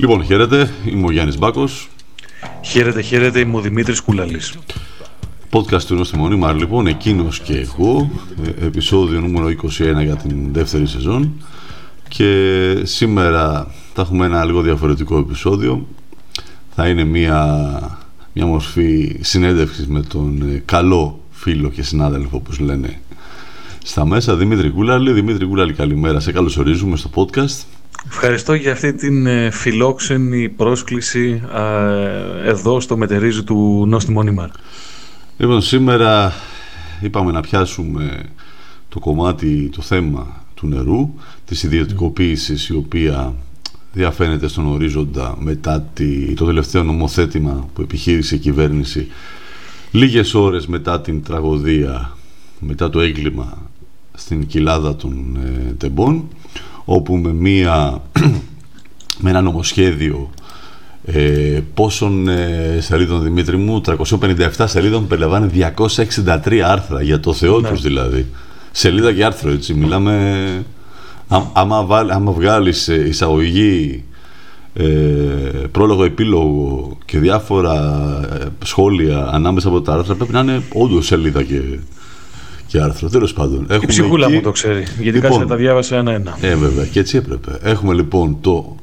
Λοιπόν, 0.00 0.24
χαίρετε, 0.24 0.70
είμαι 0.86 1.06
ο 1.06 1.10
Γιάννης 1.10 1.38
Μπάκος. 1.38 1.88
Χαίρετε, 2.60 3.00
χαίρετε, 3.00 3.40
είμαι 3.40 3.56
ο 3.56 3.60
Δημήτρης 3.60 4.00
Κούλαλης. 4.00 4.54
Podcast 5.50 5.82
του 5.82 5.94
Νόστιμο 5.94 6.22
Μονίμαρ, 6.22 6.56
λοιπόν, 6.56 6.86
εκείνος 6.86 7.40
και 7.40 7.56
εγώ, 7.56 8.10
ε, 8.44 8.66
επεισόδιο 8.66 9.20
νούμερο 9.20 9.48
21 9.48 10.02
για 10.02 10.16
την 10.16 10.52
δεύτερη 10.52 10.86
σεζόν 10.86 11.32
και 12.08 12.72
σήμερα 12.82 13.66
θα 13.94 14.02
έχουμε 14.02 14.26
ένα 14.26 14.44
λίγο 14.44 14.60
διαφορετικό 14.60 15.18
επεισόδιο. 15.18 15.86
Θα 16.74 16.88
είναι 16.88 17.04
μια, 17.04 17.80
μια 18.32 18.46
μορφή 18.46 19.18
συνέντευξης 19.20 19.86
με 19.86 20.02
τον 20.02 20.42
ε, 20.42 20.62
καλό 20.64 21.20
φίλο 21.30 21.70
και 21.70 21.82
συνάδελφο, 21.82 22.36
όπως 22.36 22.58
λένε 22.58 23.00
στα 23.84 24.06
μέσα, 24.06 24.36
Δημήτρη 24.36 24.70
Κούλαλη. 24.70 25.12
Δημήτρη 25.12 25.46
Κούλαλη, 25.46 25.72
καλημέρα. 25.72 26.20
Σε 26.20 26.32
καλωσορίζουμε 26.32 26.96
στο 26.96 27.10
podcast. 27.14 27.79
Ευχαριστώ 28.06 28.54
για 28.54 28.72
αυτή 28.72 28.94
την 28.94 29.26
ε, 29.26 29.50
φιλόξενη 29.50 30.48
πρόσκληση 30.48 31.42
εδώ 32.44 32.80
στο 32.80 32.96
μετερίζι 32.96 33.42
του 33.42 33.84
Νόστιμο 33.88 34.22
Νίμαρ. 34.22 34.48
Λοιπόν, 35.36 35.62
σήμερα 35.62 36.32
είπαμε 37.00 37.32
να 37.32 37.40
πιάσουμε 37.40 38.22
το 38.88 38.98
κομμάτι, 38.98 39.70
το 39.76 39.82
θέμα 39.82 40.44
του 40.54 40.66
νερού, 40.66 41.14
της 41.44 41.62
ιδιωτικοποίησης 41.62 42.68
η 42.68 42.74
οποία 42.74 43.34
διαφαίνεται 43.92 44.48
στον 44.48 44.66
ορίζοντα 44.66 45.36
μετά 45.38 45.86
το 46.34 46.44
τελευταίο 46.44 46.82
νομοθέτημα 46.82 47.68
που 47.74 47.82
επιχείρησε 47.82 48.34
η 48.34 48.38
κυβέρνηση 48.38 49.08
λίγες 49.90 50.34
ώρες 50.34 50.66
μετά 50.66 51.00
την 51.00 51.22
τραγωδία, 51.22 52.16
μετά 52.60 52.90
το 52.90 53.00
έγκλημα 53.00 53.70
στην 54.14 54.46
κοιλάδα 54.46 54.96
των 54.96 55.38
ε, 55.44 55.72
τεμπών 55.72 56.28
όπου 56.92 57.16
με, 57.16 57.32
μία, 57.32 58.02
με 59.22 59.30
ένα 59.30 59.40
νομοσχέδιο 59.40 60.30
ε, 61.04 61.60
πόσων 61.74 62.28
ε, 62.28 62.78
σελίδων 62.80 63.22
Δημήτρη 63.22 63.56
μου 63.56 63.80
357 63.86 64.48
σελίδων 64.64 65.06
περιλαμβάνει 65.06 65.50
263 66.16 66.58
άρθρα 66.58 67.02
για 67.02 67.20
το 67.20 67.32
Θεό 67.32 67.60
ναι. 67.60 67.68
τους 67.68 67.82
δηλαδή 67.82 68.26
σελίδα 68.70 69.12
και 69.12 69.24
άρθρο 69.24 69.50
έτσι 69.50 69.74
μιλάμε 69.74 70.64
άμα, 71.52 71.84
βάλ, 71.84 72.10
άμα 72.10 72.32
βγάλεις 72.32 72.88
ε, 72.88 73.08
εισαγωγή 73.08 74.04
ε, 74.74 74.84
πρόλογο, 75.72 76.04
επίλογο 76.04 76.98
και 77.04 77.18
διάφορα 77.18 77.74
ε, 78.40 78.46
σχόλια 78.64 79.28
ανάμεσα 79.32 79.68
από 79.68 79.80
τα 79.80 79.92
άρθρα 79.92 80.14
πρέπει 80.14 80.32
να 80.32 80.40
είναι 80.40 80.62
όντως 80.72 81.06
σελίδα 81.06 81.42
και, 81.42 81.62
και 82.70 82.80
άρθρο. 82.80 83.08
Τέλος 83.08 83.32
πάντων. 83.32 83.66
Η 83.82 83.86
ψυχούλα 83.86 84.30
μου 84.30 84.40
το 84.40 84.50
ξέρει. 84.50 84.82
Γιατί 84.82 85.18
λοιπόν, 85.18 85.30
κάτσε 85.30 85.46
τα 85.46 85.56
διάβασε 85.56 85.96
ένα-ένα. 85.96 86.38
Ε, 86.40 86.54
βέβαια. 86.54 86.84
Και 86.84 86.98
έτσι 87.00 87.16
έπρεπε. 87.16 87.58
Έχουμε 87.62 87.94
λοιπόν 87.94 88.36
το, 88.40 88.76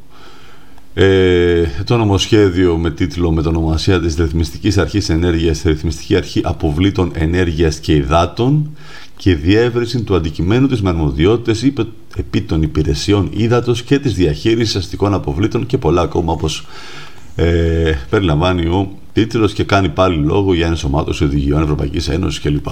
ε, 0.93 1.63
το 1.85 1.97
νομοσχέδιο 1.97 2.77
με 2.77 2.91
τίτλο 2.91 3.31
με 3.31 3.41
το 3.41 3.49
ονομασία 3.49 3.99
της 3.99 4.15
Ρυθμιστικής 4.15 4.77
Αρχής 4.77 5.09
Ενέργειας 5.09 5.61
Ρυθμιστική 5.65 6.15
Αρχή 6.15 6.41
Αποβλήτων 6.43 7.11
Ενέργειας 7.13 7.80
και 7.80 7.93
Υδάτων 7.95 8.77
και 9.17 9.35
διεύρυνσης 9.35 10.03
του 10.03 10.15
αντικειμένου 10.15 10.67
της 10.67 10.81
με 10.81 10.89
αρμοδιότητες 10.89 11.71
επί 12.17 12.41
των 12.41 12.61
υπηρεσιών 12.61 13.30
ύδατος 13.33 13.83
και 13.83 13.99
της 13.99 14.13
διαχείρισης 14.13 14.75
αστικών 14.75 15.13
αποβλήτων 15.13 15.65
και 15.65 15.77
πολλά 15.77 16.02
ακόμα 16.02 16.33
όπως 16.33 16.67
ε, 17.35 17.91
περιλαμβάνει 18.09 18.65
ο 18.65 18.91
τίτλος 19.13 19.53
και 19.53 19.63
κάνει 19.63 19.89
πάλι 19.89 20.15
λόγο 20.15 20.53
για 20.53 20.67
ενσωμάτωση 20.67 21.23
οδηγιών 21.23 21.61
Ευρωπαϊκής 21.61 22.09
Ένωσης 22.09 22.39
κλπ. 22.39 22.67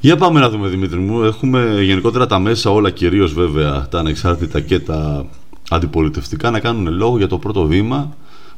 Για 0.00 0.16
πάμε 0.16 0.40
να 0.40 0.50
δούμε 0.50 0.68
Δημήτρη 0.68 0.98
μου, 0.98 1.22
έχουμε 1.22 1.78
γενικότερα 1.82 2.26
τα 2.26 2.38
μέσα 2.38 2.70
όλα 2.70 2.90
κυρίως 2.90 3.32
βέβαια 3.32 3.88
τα 3.90 3.98
ανεξάρτητα 3.98 4.60
και 4.60 4.78
τα 4.78 5.26
αντιπολιτευτικά 5.68 6.50
να 6.50 6.60
κάνουν 6.60 6.94
λόγο 6.94 7.16
για 7.16 7.26
το 7.26 7.38
πρώτο 7.38 7.66
βήμα 7.66 8.16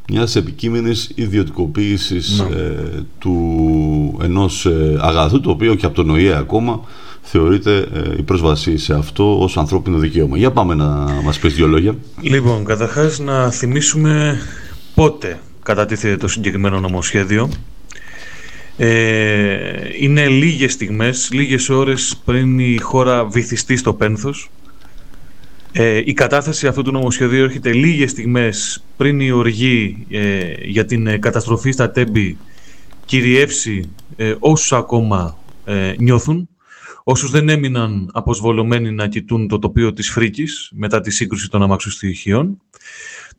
μιας 0.08 0.36
επικείμενης 0.36 1.11
ιδιωτικοποίησης 1.14 2.45
ναι. 2.51 2.56
ε, 2.56 3.05
του 3.18 4.18
ενός 4.23 4.67
ε, 4.67 4.98
αγαθού 5.01 5.40
το 5.40 5.51
οποίο 5.51 5.74
και 5.74 5.86
από 5.86 5.95
τον 5.95 6.11
ΟΗΕ 6.11 6.36
ακόμα 6.36 6.80
θεωρείται 7.23 7.77
ε, 7.77 8.18
η 8.18 8.22
πρόσβαση 8.22 8.78
σε 8.78 8.95
αυτό 8.95 9.40
ως 9.40 9.57
ανθρώπινο 9.57 9.98
δικαίωμα. 9.98 10.36
Για 10.36 10.51
πάμε 10.51 10.74
να 10.74 10.86
μας 11.24 11.39
πεις 11.39 11.55
δύο 11.55 11.67
λόγια. 11.67 11.95
Λοιπόν, 12.20 12.64
καταρχάς 12.64 13.18
να 13.18 13.51
θυμίσουμε 13.51 14.39
πότε 14.95 15.40
κατατίθεται 15.62 16.17
το 16.17 16.28
συγκεκριμένο 16.28 16.80
νομοσχέδιο. 16.80 17.51
Ε, 18.83 19.89
είναι 19.98 20.29
λίγες 20.29 20.73
στιγμές, 20.73 21.29
λίγες 21.33 21.68
ώρες 21.68 22.20
πριν 22.24 22.58
η 22.58 22.79
χώρα 22.80 23.24
βυθιστεί 23.24 23.77
στο 23.77 23.95
πένθος 23.95 24.51
ε, 25.73 26.02
η 26.05 26.13
κατάθεση 26.13 26.67
αυτού 26.67 26.83
του 26.83 26.92
νομοσχεδίου 26.92 27.45
έρχεται 27.45 27.73
λίγες 27.73 28.11
στιγμές 28.11 28.85
πριν 28.96 29.20
η 29.20 29.30
οργή 29.30 30.07
ε, 30.11 30.52
για 30.63 30.85
την 30.85 31.07
ε, 31.07 31.19
καταστροφή 31.19 31.70
στα 31.70 31.90
τέμπη 31.90 32.39
κυριεύσει 33.05 33.90
ε, 34.17 34.35
όσους 34.39 34.73
ακόμα 34.73 35.39
ε, 35.64 35.95
νιώθουν, 35.98 36.48
όσους 37.05 37.30
δεν 37.30 37.48
έμειναν 37.48 38.11
αποσβολωμένοι 38.13 38.90
να 38.90 39.07
κοιτούν 39.07 39.48
το 39.48 39.58
τοπίο 39.58 39.92
της 39.92 40.11
Φρίκης 40.11 40.70
μετά 40.74 41.01
τη 41.01 41.11
σύγκρουση 41.11 41.51
των 41.51 41.63
αμαξοστοιχείων. 41.63 42.61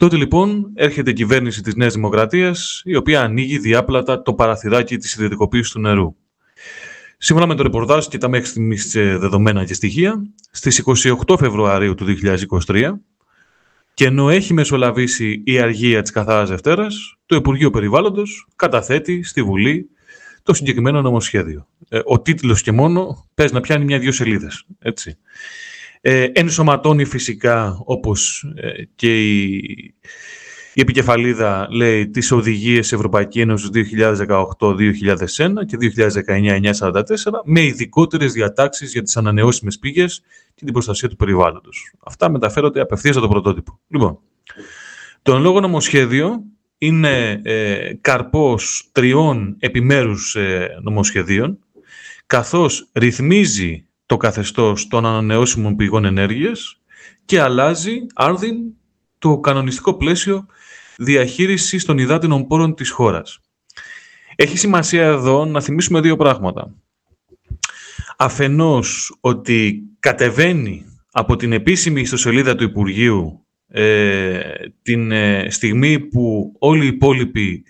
Τότε 0.01 0.16
λοιπόν 0.16 0.72
έρχεται 0.73 1.09
η 1.09 1.13
κυβέρνηση 1.13 1.62
της 1.62 1.75
Νέας 1.75 1.94
Δημοκρατίας, 1.94 2.81
η 2.85 2.95
οποία 2.95 3.22
ανοίγει 3.22 3.57
διάπλατα 3.57 4.22
το 4.22 4.34
παραθυράκι 4.34 4.97
της 4.97 5.13
ιδιωτικοποίησης 5.13 5.72
του 5.72 5.79
νερού. 5.79 6.16
Σύμφωνα 7.17 7.47
με 7.47 7.56
το 7.56 7.63
ρεπορτάζ 7.63 8.06
και 8.06 8.17
τα 8.17 8.28
μέχρι 8.28 8.47
στιγμής 8.47 8.95
ε, 8.95 9.17
δεδομένα 9.17 9.66
και 9.66 9.73
στοιχεία, 9.73 10.22
στις 10.51 10.84
28 11.28 11.38
Φεβρουαρίου 11.39 11.95
του 11.95 12.06
2023, 12.67 12.91
και 13.94 14.06
ενώ 14.06 14.29
έχει 14.29 14.53
μεσολαβήσει 14.53 15.41
η 15.45 15.59
αργία 15.59 16.01
της 16.01 16.12
Καθάρας 16.12 16.50
Δευτέρας, 16.50 17.18
το 17.25 17.35
Υπουργείο 17.35 17.69
Περιβάλλοντος 17.69 18.47
καταθέτει 18.56 19.23
στη 19.23 19.44
Βουλή 19.44 19.89
το 20.44 20.53
συγκεκριμένο 20.53 21.01
νομοσχέδιο. 21.01 21.68
Ε, 21.89 22.00
ο 22.06 22.22
τίτλος 22.22 22.62
και 22.62 22.72
μόνο 22.72 23.28
πες 23.33 23.51
να 23.51 23.62
πιάνει 23.62 23.85
μια-δυο 23.85 24.12
σελίδες. 24.12 24.66
Έτσι. 24.79 25.18
Ε, 26.01 26.28
ενσωματώνει 26.34 27.06
φυσικά, 27.06 27.81
όπως 27.85 28.51
ε, 28.56 28.84
και 28.95 29.34
η 29.34 29.95
η 30.73 30.81
επικεφαλίδα 30.81 31.67
λέει 31.72 32.09
τις 32.09 32.31
οδηγίες 32.31 32.91
Ευρωπαϊκή 32.91 33.39
Ένωση 33.39 33.69
2018-2001 33.73 34.16
και 35.66 35.78
2019-944 36.78 37.03
με 37.44 37.63
ειδικότερες 37.63 38.34
διατάξεις 38.34 38.91
για 38.91 39.01
τις 39.01 39.17
ανανεώσιμες 39.17 39.79
πηγές 39.79 40.22
και 40.53 40.63
την 40.63 40.73
προστασία 40.73 41.09
του 41.09 41.16
περιβάλλοντος. 41.16 41.94
Αυτά 42.06 42.29
μεταφέρονται 42.29 42.81
απευθείας 42.81 43.16
από 43.16 43.25
το 43.25 43.31
πρωτότυπο. 43.31 43.79
Λοιπόν, 43.88 44.19
το 45.22 45.39
λόγο 45.39 45.59
νομοσχέδιο 45.59 46.44
είναι 46.78 47.41
ε, 47.44 47.94
καρπός 48.01 48.89
τριών 48.91 49.56
επιμέρους 49.59 50.35
ε, 50.35 50.69
νομοσχεδίων 50.81 51.59
καθώς 52.25 52.89
ρυθμίζει 52.94 53.85
το 54.11 54.17
καθεστώς 54.17 54.88
των 54.88 55.05
ανανεώσιμων 55.05 55.75
πηγών 55.75 56.05
ενέργειας 56.05 56.81
και 57.25 57.41
αλλάζει 57.41 58.05
άρδιν 58.13 58.55
το 59.17 59.39
κανονιστικό 59.39 59.94
πλαίσιο 59.94 60.45
διαχείρισης 60.97 61.85
των 61.85 61.97
υδάτινων 61.97 62.47
πόρων 62.47 62.75
της 62.75 62.89
χώρας. 62.89 63.39
Έχει 64.35 64.57
σημασία 64.57 65.05
εδώ 65.05 65.45
να 65.45 65.61
θυμίσουμε 65.61 66.00
δύο 66.00 66.16
πράγματα. 66.16 66.75
Αφενός 68.17 69.17
ότι 69.19 69.83
κατεβαίνει 70.00 70.85
από 71.11 71.35
την 71.35 71.53
επίσημη 71.53 72.01
ιστοσελίδα 72.01 72.55
του 72.55 72.63
Υπουργείου 72.63 73.45
ε, 73.67 74.39
την 74.81 75.11
ε, 75.11 75.47
στιγμή 75.50 76.00
που 76.00 76.55
όλοι 76.59 76.83
οι 76.83 76.88
υπόλοιποι 76.88 77.63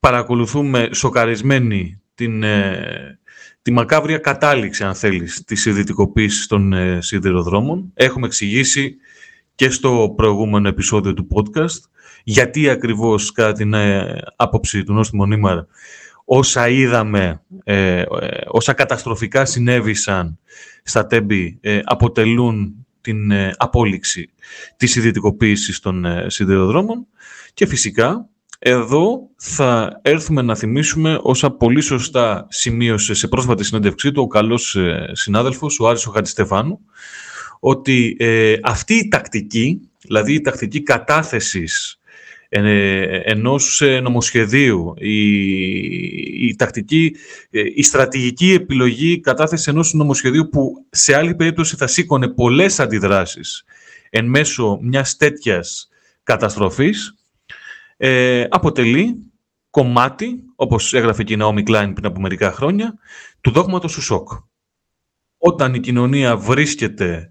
παρακολουθούμε 0.00 0.88
σοκαρισμένοι 0.92 2.00
την, 2.14 2.42
ε, 2.42 3.18
τη 3.66 3.72
μακάβρια 3.72 4.18
κατάληξη, 4.18 4.84
αν 4.84 4.94
θέλεις, 4.94 5.42
της 5.44 5.66
ιδιωτικοποίησης 5.66 6.46
των 6.46 6.72
ε, 6.72 6.98
σιδηροδρόμων. 7.00 7.90
Έχουμε 7.94 8.26
εξηγήσει 8.26 8.96
και 9.54 9.70
στο 9.70 10.12
προηγούμενο 10.16 10.68
επεισόδιο 10.68 11.14
του 11.14 11.28
podcast 11.34 11.80
γιατί 12.24 12.68
ακριβώς 12.68 13.32
κατά 13.32 13.52
την 13.52 13.74
ε, 13.74 14.18
άποψη 14.36 14.84
του 14.84 14.92
Νόστιμου 14.92 15.26
Νίμαρ 15.26 15.58
όσα 16.24 16.68
είδαμε, 16.68 17.42
ε, 17.64 18.00
ε, 18.00 18.04
όσα 18.46 18.72
καταστροφικά 18.72 19.44
συνέβησαν 19.44 20.38
στα 20.82 21.06
τέμπη 21.06 21.60
αποτελούν 21.84 22.86
την 23.00 23.32
απόλυξη 23.56 24.30
της 24.76 24.96
ιδιωτικοποίησης 24.96 25.80
των 25.80 26.06
σιδηροδρόμων 26.26 27.06
και 27.54 27.66
φυσικά 27.66 28.28
εδώ 28.58 29.18
θα 29.36 30.00
έρθουμε 30.02 30.42
να 30.42 30.54
θυμίσουμε 30.54 31.18
όσα 31.22 31.50
πολύ 31.50 31.80
σωστά 31.80 32.46
σημείωσε 32.50 33.14
σε 33.14 33.28
πρόσφατη 33.28 33.64
συνέντευξή 33.64 34.12
του 34.12 34.22
ο 34.22 34.26
καλός 34.26 34.76
συνάδελφος, 35.12 35.80
ο 35.80 35.88
Άρης 35.88 36.06
ο 36.06 36.10
Χατζηστεφάνου, 36.10 36.80
ότι 37.60 38.16
αυτή 38.62 38.94
η 38.94 39.08
τακτική, 39.08 39.80
δηλαδή 40.02 40.34
η 40.34 40.40
τακτική 40.40 40.82
κατάθεσης 40.82 42.00
ε, 42.48 43.20
ενός 43.24 43.80
ε, 43.80 44.00
νομοσχεδίου, 44.00 44.94
η, 44.98 45.28
η 46.48 46.56
τακτική, 46.56 47.16
ε, 47.50 47.62
η 47.74 47.82
στρατηγική 47.82 48.52
επιλογή 48.52 49.20
κατάθεση 49.20 49.70
ενός 49.70 49.92
νομοσχεδίου 49.92 50.48
που 50.48 50.86
σε 50.90 51.16
άλλη 51.16 51.34
περίπτωση 51.34 51.76
θα 51.76 51.86
σήκωνε 51.86 52.28
πολλές 52.28 52.80
αντιδράσεις 52.80 53.64
εν 54.10 54.24
μέσω 54.24 54.78
μιας 54.82 55.16
τέτοιας 55.16 55.88
καταστροφής 56.22 57.14
ε, 57.96 58.44
αποτελεί 58.48 59.32
κομμάτι, 59.70 60.44
όπως 60.56 60.94
έγραφε 60.94 61.22
και 61.22 61.34
η 61.34 61.38
Naomi 61.40 61.62
Klein 61.68 61.90
πριν 61.94 62.06
από 62.06 62.20
μερικά 62.20 62.52
χρόνια, 62.52 62.94
του 63.40 63.50
δόγματος 63.50 63.92
του 63.92 64.02
σοκ. 64.02 64.28
Όταν 65.38 65.74
η 65.74 65.80
κοινωνία 65.80 66.36
βρίσκεται 66.36 67.30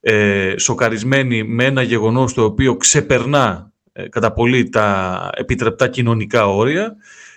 ε, 0.00 0.54
σοκαρισμένη 0.58 1.42
με 1.42 1.64
ένα 1.64 1.82
γεγονός 1.82 2.34
το 2.34 2.44
οποίο 2.44 2.76
ξεπερνά 2.76 3.72
ε, 3.92 4.08
κατά 4.08 4.32
πολύ 4.32 4.68
τα 4.68 5.30
επιτρεπτά 5.36 5.88
κοινωνικά 5.88 6.46
όρια, 6.46 6.96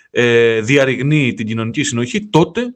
ε, 0.10 0.62
διαρριγνύει 0.62 1.34
την 1.34 1.46
κοινωνική 1.46 1.84
συνοχή, 1.84 2.28
τότε 2.28 2.76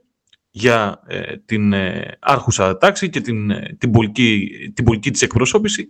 για 0.51 1.03
ε, 1.07 1.37
την 1.45 1.73
ε, 1.73 2.17
άρχουσα 2.19 2.77
τάξη 2.77 3.09
και 3.09 3.21
την, 3.21 3.51
ε, 3.51 3.75
την, 3.77 3.91
πολιτική, 3.91 4.49
την 4.73 4.85
πολιτική 4.85 5.11
της 5.11 5.21
εκπροσώπησης 5.21 5.87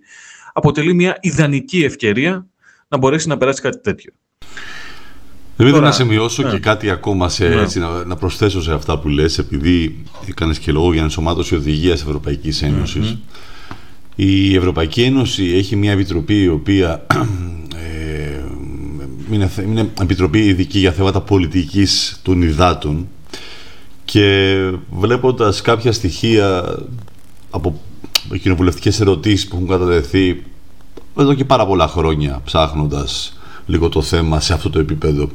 αποτελεί 0.53 0.93
μια 0.93 1.17
ιδανική 1.21 1.83
ευκαιρία 1.83 2.50
να 2.91 2.97
μπορέσει 2.97 3.27
να 3.27 3.37
περάσει 3.37 3.61
κάτι 3.61 3.79
τέτοιο. 3.81 4.11
Δημήτρη, 5.55 5.81
να 5.81 5.91
σημειώσω 5.91 6.43
και 6.43 6.49
ναι. 6.49 6.59
κάτι 6.59 6.89
ακόμα, 6.89 7.29
σε, 7.29 7.47
ναι. 7.47 7.61
έτσι, 7.61 7.79
να, 7.79 8.05
να, 8.05 8.15
προσθέσω 8.15 8.61
σε 8.61 8.73
αυτά 8.73 8.99
που 8.99 9.09
λες, 9.09 9.37
επειδή 9.37 10.03
έκανες 10.27 10.59
και 10.59 10.71
λόγο 10.71 10.93
για 10.93 11.01
ενσωμάτωση 11.01 11.55
οδηγίας 11.55 12.01
Ευρωπαϊκής 12.01 12.63
Η 14.15 14.55
Ευρωπαϊκή 14.55 15.01
Ένωση 15.01 15.43
έχει 15.45 15.75
μια 15.75 15.91
επιτροπή 15.91 16.41
η 16.41 16.47
οποία 16.47 17.05
ε, 17.75 18.43
είναι, 19.31 19.49
είναι 19.65 19.89
επιτροπή 20.01 20.45
ειδική 20.45 20.79
για 20.79 20.91
θέματα 20.91 21.21
πολιτικής 21.21 22.19
των 22.23 22.41
υδάτων 22.41 23.07
και 24.05 24.55
βλέποντας 24.91 25.61
κάποια 25.61 25.91
στοιχεία 25.91 26.77
από 27.49 27.81
κοινοβουλευτικές 28.41 28.99
ερωτήσεις 28.99 29.47
που 29.47 29.55
έχουν 29.55 29.67
κατατεθεί 29.67 30.43
εδώ 31.17 31.33
και 31.33 31.45
πάρα 31.45 31.65
πολλά 31.65 31.87
χρόνια 31.87 32.41
ψάχνοντας 32.43 33.39
λίγο 33.65 33.89
το 33.89 34.01
θέμα 34.01 34.39
σε 34.39 34.53
αυτό 34.53 34.69
το 34.69 34.79
επίπεδο 34.79 35.29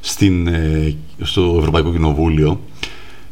στην, 0.00 0.46
ε, 0.46 0.96
στο 1.22 1.56
Ευρωπαϊκό 1.58 1.92
Κοινοβούλιο. 1.92 2.60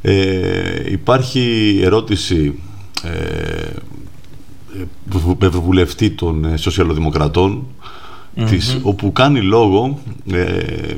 Ε, 0.02 0.92
υπάρχει 0.92 1.78
ερώτηση 1.82 2.58
ε, 3.02 3.66
ευρωβουλευτή 5.46 6.10
των 6.10 6.44
ε, 6.44 6.56
σοσιαλοδημοκρατών 6.56 7.66
της, 8.46 8.78
όπου 8.82 9.12
κάνει 9.12 9.40
λόγο 9.40 9.98
ε, 10.32 10.94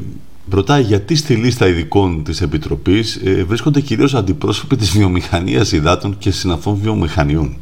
ρωτάει 0.50 0.82
γιατί 0.82 1.14
στη 1.14 1.34
λίστα 1.34 1.68
ειδικών 1.68 2.24
της 2.24 2.40
Επιτροπής 2.40 3.20
ε, 3.24 3.44
βρίσκονται 3.44 3.80
κυρίως 3.80 4.14
αντιπρόσωποι 4.14 4.76
της 4.76 4.90
βιομηχανίας 4.90 5.72
υδάτων 5.72 6.18
και 6.18 6.30
συναφών 6.30 6.78
βιομηχανιών. 6.82 7.56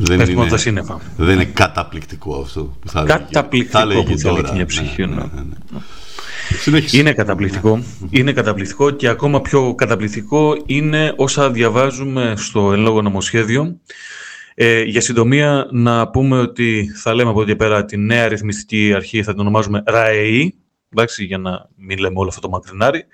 Δεν 0.00 0.20
είναι, 0.20 0.84
δεν 1.16 1.34
είναι 1.34 1.44
καταπληκτικό 1.44 2.40
αυτό 2.40 2.76
που 2.80 2.88
θα 2.88 3.02
Καταπληκτικό 3.02 3.78
θα 3.78 4.02
που 4.04 4.18
θα 4.18 4.32
λέγει 4.32 4.52
μια 4.52 4.66
ψυχή. 4.66 5.06
Ναι, 5.06 5.14
ναι, 5.14 5.22
ναι, 6.70 6.80
είναι 6.90 7.12
καταπληκτικό. 7.12 7.82
Είναι 8.10 8.32
καταπληκτικό 8.32 8.90
και 8.90 9.08
ακόμα 9.08 9.40
πιο 9.40 9.74
καταπληκτικό 9.74 10.56
είναι 10.66 11.12
όσα 11.16 11.50
διαβάζουμε 11.50 12.34
στο 12.36 12.72
εν 12.72 12.80
λόγω 12.80 13.02
νομοσχέδιο. 13.02 13.80
Ε, 14.54 14.82
για 14.82 15.00
συντομία 15.00 15.68
να 15.70 16.08
πούμε 16.08 16.38
ότι 16.38 16.92
θα 16.96 17.14
λέμε 17.14 17.30
από 17.30 17.40
εδώ 17.40 17.48
και 17.48 17.56
πέρα 17.56 17.84
τη 17.84 17.96
νέα 17.96 18.28
ρυθμιστική 18.28 18.92
αρχή 18.94 19.22
θα 19.22 19.32
την 19.32 19.40
ονομάζουμε 19.40 19.82
ΡΑΕΗ, 19.86 20.54
εντάξει, 20.92 21.24
για 21.24 21.38
να 21.38 21.68
μην 21.76 21.98
λέμε 21.98 22.18
όλο 22.18 22.28
αυτό 22.28 22.40
το 22.40 22.48
μακρινάρι. 22.48 23.04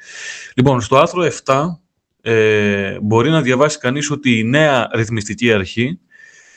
Λοιπόν, 0.55 0.81
στο 0.81 0.97
άρθρο 0.97 1.29
7 1.45 1.55
ε, 2.21 2.99
μπορεί 3.03 3.31
να 3.31 3.43
διαβάσει 3.43 3.79
κανείς 3.79 4.11
ότι 4.11 4.39
η 4.39 4.45
νέα 4.45 4.91
ρυθμιστική 4.95 5.53
αρχή 5.53 5.99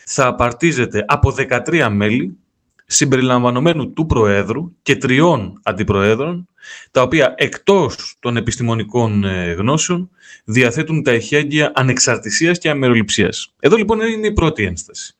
θα 0.09 0.27
απαρτίζεται 0.27 1.06
από 1.07 1.36
13 1.38 1.88
μέλη 1.92 2.38
συμπεριλαμβανομένου 2.86 3.94
του 3.94 4.06
Προέδρου 4.06 4.71
και 4.81 4.95
τριών 4.95 5.59
αντιπροέδρων, 5.63 6.48
τα 6.92 7.01
οποία 7.01 7.33
εκτός 7.38 8.15
των 8.19 8.38
επιστημονικών 8.38 9.24
ε, 9.24 9.51
γνώσεων 9.51 10.09
διαθέτουν 10.44 11.04
τα 11.04 11.12
εχέγγυα 11.12 11.71
ανεξαρτησίας 11.75 12.57
και 12.57 12.69
αμεροληψίας. 12.69 13.54
Εδώ 13.59 13.75
λοιπόν 13.75 14.00
είναι 14.00 14.27
η 14.27 14.33
πρώτη 14.33 14.63
ένσταση. 14.63 15.15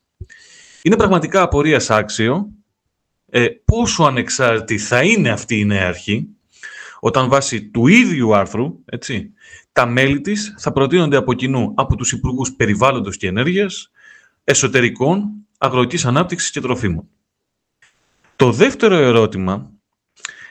Είναι 0.81 0.95
πραγματικά 0.95 1.42
απορίας 1.42 1.90
άξιο 1.90 2.48
ε, 3.30 3.45
πόσο 3.66 4.04
ανεξάρτητη 4.04 4.78
θα 4.78 5.01
είναι 5.01 5.30
αυτή 5.30 5.60
η 5.60 5.66
νέα 5.66 5.88
αρχή, 5.88 6.28
όταν 7.00 7.30
βάσει 7.30 7.63
του 7.63 7.88
ίδιου 7.88 8.36
άρθρου, 8.36 8.80
έτσι, 8.86 9.31
τα 9.72 9.86
μέλη 9.86 10.22
της 10.22 10.56
θα 10.57 10.72
προτείνονται 10.72 11.18
από 11.18 11.33
κοινού 11.33 11.74
από 11.75 11.95
τους 11.95 12.12
Υπουργούς 12.12 12.51
Περιβάλλοντος 12.51 13.18
και 13.18 13.28
Ενέργειας, 13.28 13.92
εσωτερικών, 14.50 15.32
αγροτικής 15.58 16.06
ανάπτυξης 16.06 16.52
και 16.52 16.62
τροφίμων. 16.62 17.10
Το 18.36 18.52
δεύτερο 18.52 18.96
ερώτημα 18.96 19.72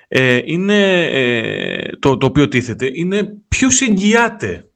ε, 0.08 0.40
είναι, 0.44 1.04
ε, 1.04 1.96
το, 1.98 2.16
το 2.16 2.26
οποίο 2.26 2.48
τίθεται 2.48 2.90
είναι 2.92 3.34
ποιος 3.48 3.80
εγγυάται 3.80 4.70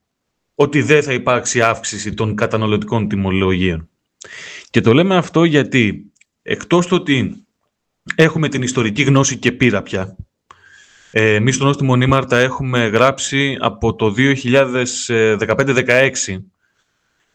ότι 0.54 0.82
δεν 0.82 1.02
θα 1.02 1.12
υπάρξει 1.12 1.62
αύξηση 1.62 2.14
των 2.14 2.34
καταναλωτικών 2.34 3.08
τιμολογίων. 3.08 3.88
Και 4.70 4.80
το 4.80 4.92
λέμε 4.92 5.16
αυτό 5.16 5.44
γιατί 5.44 6.12
εκτός 6.42 6.86
του 6.86 6.96
ότι 7.00 7.46
έχουμε 8.14 8.48
την 8.48 8.62
ιστορική 8.62 9.02
γνώση 9.02 9.36
και 9.36 9.52
πείρα 9.52 9.82
πια, 9.82 10.16
ε, 11.10 11.34
εμείς 11.34 11.54
στο 11.54 11.64
Νόστιμο 11.64 11.96
Νίμαρτα 11.96 12.38
έχουμε 12.38 12.86
γράψει 12.86 13.56
από 13.60 13.94
το 13.94 14.14
2015-16 14.16 16.42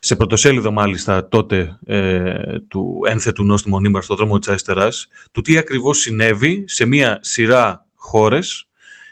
σε 0.05 0.15
πρωτοσέλιδο 0.15 0.71
μάλιστα 0.71 1.27
τότε 1.27 1.79
ε, 1.85 2.59
του 2.67 3.01
ένθετου 3.07 3.43
νόστιμου 3.43 3.79
νήμα 3.79 4.01
στο 4.01 4.15
δρόμο 4.15 4.39
της 4.39 4.47
αριστεράς, 4.47 5.07
του 5.31 5.41
τι 5.41 5.57
ακριβώς 5.57 5.99
συνέβη 5.99 6.63
σε 6.67 6.85
μία 6.85 7.19
σειρά 7.21 7.85
χώρες 7.95 8.67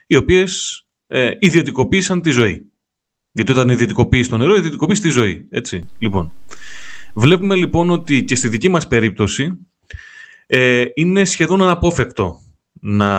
οι 0.07 0.15
οποίες 0.15 0.83
ε, 1.07 1.31
ιδιωτικοποίησαν 1.39 2.21
τη 2.21 2.31
ζωή. 2.31 2.65
Γιατί 3.31 3.51
όταν 3.51 3.69
ιδιωτικοποίησε 3.69 4.29
το 4.29 4.37
νερό, 4.37 4.55
ιδιωτικοποίησε 4.55 5.01
τη 5.01 5.09
ζωή. 5.09 5.47
Έτσι, 5.49 5.85
λοιπόν. 5.99 6.31
Βλέπουμε 7.13 7.55
λοιπόν 7.55 7.89
ότι 7.89 8.23
και 8.23 8.35
στη 8.35 8.47
δική 8.47 8.69
μας 8.69 8.87
περίπτωση 8.87 9.57
ε, 10.47 10.85
είναι 10.93 11.25
σχεδόν 11.25 11.61
αναπόφευκτο 11.61 12.39
να, 12.73 13.09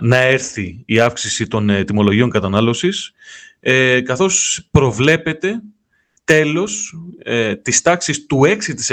να 0.00 0.16
έρθει 0.16 0.82
η 0.86 1.00
αύξηση 1.00 1.46
των 1.46 1.70
ε, 1.70 1.84
τιμολογίων 1.84 2.30
κατανάλωσης, 2.30 3.12
ε, 3.60 4.00
καθώς 4.00 4.66
προβλέπεται 4.70 5.62
τέλος 6.24 6.94
ε, 7.22 7.56
της 7.56 7.82
τάξης 7.82 8.26
του 8.26 8.40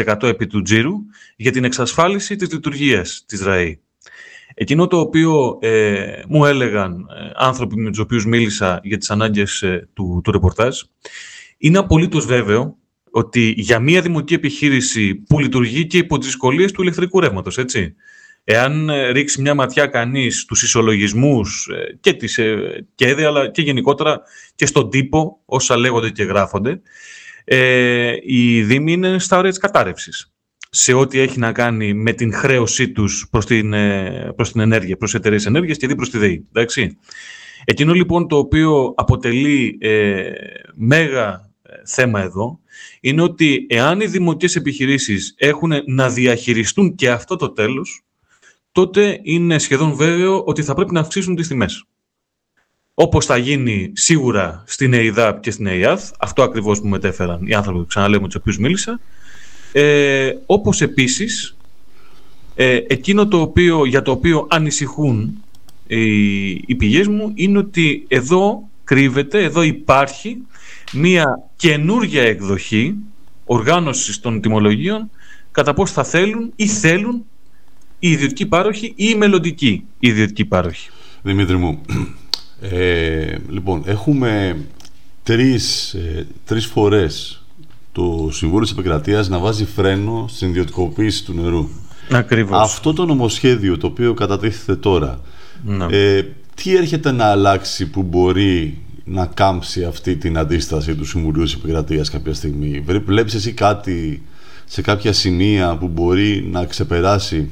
6% 0.06 0.24
επί 0.24 0.48
του 0.48 0.62
τζίρου 0.62 0.96
για 1.36 1.52
την 1.52 1.64
εξασφάλιση 1.64 2.36
της 2.36 2.52
λειτουργίας 2.52 3.24
της 3.28 3.42
ΡΑΗ. 3.42 3.80
Εκείνο 4.54 4.88
το 4.88 5.00
οποίο 5.00 5.58
ε, 5.62 6.22
μου 6.28 6.46
έλεγαν 6.46 6.94
ε, 6.94 7.32
άνθρωποι 7.36 7.76
με 7.76 7.90
τους 7.90 8.00
οποίους 8.00 8.26
μίλησα 8.26 8.80
για 8.84 8.98
τις 8.98 9.10
ανάγκες 9.12 9.62
ε, 9.62 9.90
του, 9.94 10.22
του 10.24 10.32
ρεπορτάζ, 10.32 10.82
είναι 11.58 11.78
απολύτως 11.78 12.26
βέβαιο 12.26 12.78
ότι 13.12 13.54
για 13.58 13.80
μια 13.80 14.02
δημοτική 14.02 14.34
επιχείρηση 14.34 15.16
που 15.16 15.40
λειτουργεί 15.40 15.88
και 15.88 15.98
υπό 15.98 16.18
τις 16.18 16.28
δυσκολίες 16.28 16.72
του 16.72 16.82
ηλεκτρικού 16.82 17.20
ρεύματος, 17.20 17.58
έτσι, 17.58 17.96
Εάν 18.52 18.92
ρίξει 19.12 19.42
μια 19.42 19.54
ματιά 19.54 19.86
κανείς 19.86 20.40
στους 20.40 20.64
ισολογισμούς 20.64 21.70
και, 22.00 22.14
της, 22.14 22.40
και, 22.96 23.26
αλλά 23.26 23.50
και 23.50 23.62
γενικότερα 23.62 24.22
και 24.56 24.66
στον 24.66 24.90
τύπο 24.90 25.42
όσα 25.46 25.78
λέγονται 25.78 26.10
και 26.10 26.24
γράφονται, 26.24 26.82
ε, 27.44 28.14
οι 28.24 28.64
Δήμοι 28.64 28.92
είναι 28.92 29.20
στα 29.20 29.38
όρια 29.38 29.50
της 29.50 29.60
κατάρρευσης 29.60 30.34
σε 30.70 30.94
ό,τι 30.94 31.20
έχει 31.20 31.40
να 31.40 31.52
κάνει 31.52 31.94
με 31.94 32.12
την 32.12 32.34
χρέωσή 32.34 32.92
τους 32.92 33.28
προς 33.32 33.46
την, 33.46 33.74
ε, 33.74 34.34
προς 34.36 34.52
την 34.52 34.62
ενέργεια, 34.62 34.98
προς 34.98 35.14
εταιρείες 35.14 35.46
ενέργειας 35.46 35.78
και 35.78 35.88
δι 35.88 35.96
προς 35.96 36.10
τη 36.10 36.18
ΔΕΗ. 36.18 36.48
Εντάξει. 36.50 36.98
Εκείνο 37.66 37.94
λοιπόν 37.94 38.28
το 38.28 38.38
οποίο 38.38 38.94
αποτελεί 38.98 39.78
ε, 39.82 40.32
μέγα 40.76 41.52
ε, 41.62 41.74
θέμα 41.86 42.22
εδώ 42.22 42.60
είναι 43.02 43.22
ότι 43.22 43.66
εάν 43.70 44.00
οι 44.00 44.06
δημοτικές 44.06 44.56
επιχειρήσεις 44.56 45.34
έχουν 45.38 45.72
να 45.86 46.10
διαχειριστούν 46.10 46.96
και 46.96 47.10
αυτό 47.10 47.36
το 47.36 47.52
τέλος, 47.52 48.04
τότε 48.72 49.20
είναι 49.24 49.60
σχεδόν 49.60 49.94
βέβαιο 49.94 50.44
ότι 50.44 50.64
θα 50.64 50.74
πρέπει 50.74 50.94
να 50.94 51.00
αυξήσουν 51.00 51.36
τις 51.36 51.48
τιμές. 51.48 51.84
Όπως 52.94 53.26
θα 53.26 53.38
γίνει 53.38 53.92
σίγουρα 53.94 54.64
στην 54.68 54.94
ΕΙΔΑΠ 54.94 55.40
και 55.40 55.52
στην 55.52 55.66
ΕΙΑΘ, 55.66 56.02
αυτό 56.20 56.44
ακριβώς 56.44 56.80
που 56.82 56.88
μετέφεραν 56.88 57.48
οι 57.48 57.54
άνθρωποι, 57.54 57.86
ξαναλέω, 57.88 58.22
με 58.22 58.26
τους 58.26 58.36
οποίους 58.36 58.58
μίλησα, 58.58 59.00
ε, 59.72 60.34
όπως 60.46 60.82
επίσης 60.82 61.58
ε, 62.56 62.80
εκείνο 62.88 63.28
το 63.28 63.42
οποίο, 63.42 63.86
για 63.86 64.02
το 64.02 64.12
οποίο 64.12 64.48
ανησυχούν 64.50 65.44
οι, 65.88 66.50
οι 66.50 66.76
πηγές 66.78 67.08
μου 67.08 67.32
είναι 67.36 67.58
ότι 67.58 68.06
εδώ 68.08 68.70
κρύβεται, 68.84 69.44
εδώ 69.44 69.62
υπάρχει 69.62 70.38
μία 70.94 71.50
καινούργια 71.56 72.24
εκδοχή 72.24 72.96
οργάνωσης 73.46 74.20
των 74.20 74.42
τιμολογίων 74.42 75.10
κατά 75.52 75.74
πώς 75.74 75.92
θα 75.92 76.04
θέλουν 76.04 76.52
ή 76.56 76.68
θέλουν 76.68 77.26
οι 78.00 78.12
ιδιωτικοί 78.12 78.46
πάροχοι 78.46 78.86
ή 78.86 78.94
οι 78.96 79.16
μελλοντικοί 79.16 79.84
ιδιωτικοί 80.00 80.46
πάροχοι. 80.46 80.90
Δημήτρη 81.22 81.58
μου, 81.58 81.82
ε, 82.62 83.36
λοιπόν, 83.50 83.84
έχουμε 83.86 84.58
τρεις, 85.24 85.94
ε, 85.94 86.28
τρεις 86.46 86.66
φορές 86.66 87.44
το 87.92 88.30
Συμβούλιο 88.32 88.64
της 88.64 88.72
Επικρατείας 88.78 89.30
να 89.30 89.38
βάζει 89.40 89.66
φρένο 89.66 90.26
στην 90.30 90.50
ιδιωτικοποίηση 90.50 91.26
του 91.26 91.34
νερού. 91.34 91.70
Ακριβώς. 92.12 92.62
Αυτό 92.62 92.94
το 92.94 93.06
νομοσχέδιο 93.06 93.78
το 93.78 93.88
οποίο 93.88 94.14
κατατίθεται 94.14 94.76
τώρα, 94.76 95.22
Ναι. 95.66 95.86
ε, 95.90 96.24
τι 96.56 96.76
έρχεται 96.76 97.12
να 97.12 97.26
αλλάξει 97.26 97.90
που 97.90 98.02
μπορεί 98.04 98.78
να 99.06 99.26
κάμψει 99.26 99.84
αυτή 99.84 100.16
την 100.16 100.38
αντίσταση 100.38 100.96
του 100.96 101.06
Συμβουλίου 101.06 101.44
της 101.44 101.54
Επικρατείας 101.54 102.10
κάποια 102.10 102.34
στιγμή; 102.34 102.80
Βλέ- 102.86 103.04
Βλέπεις 103.06 103.34
εσύ 103.34 103.52
κάτι 103.52 104.22
σε 104.66 104.82
κάποια 104.82 105.14
σημεία 105.14 105.76
που 105.78 105.88
μπορεί 105.88 106.48
να 106.52 106.66
ξεπεράσει 106.66 107.50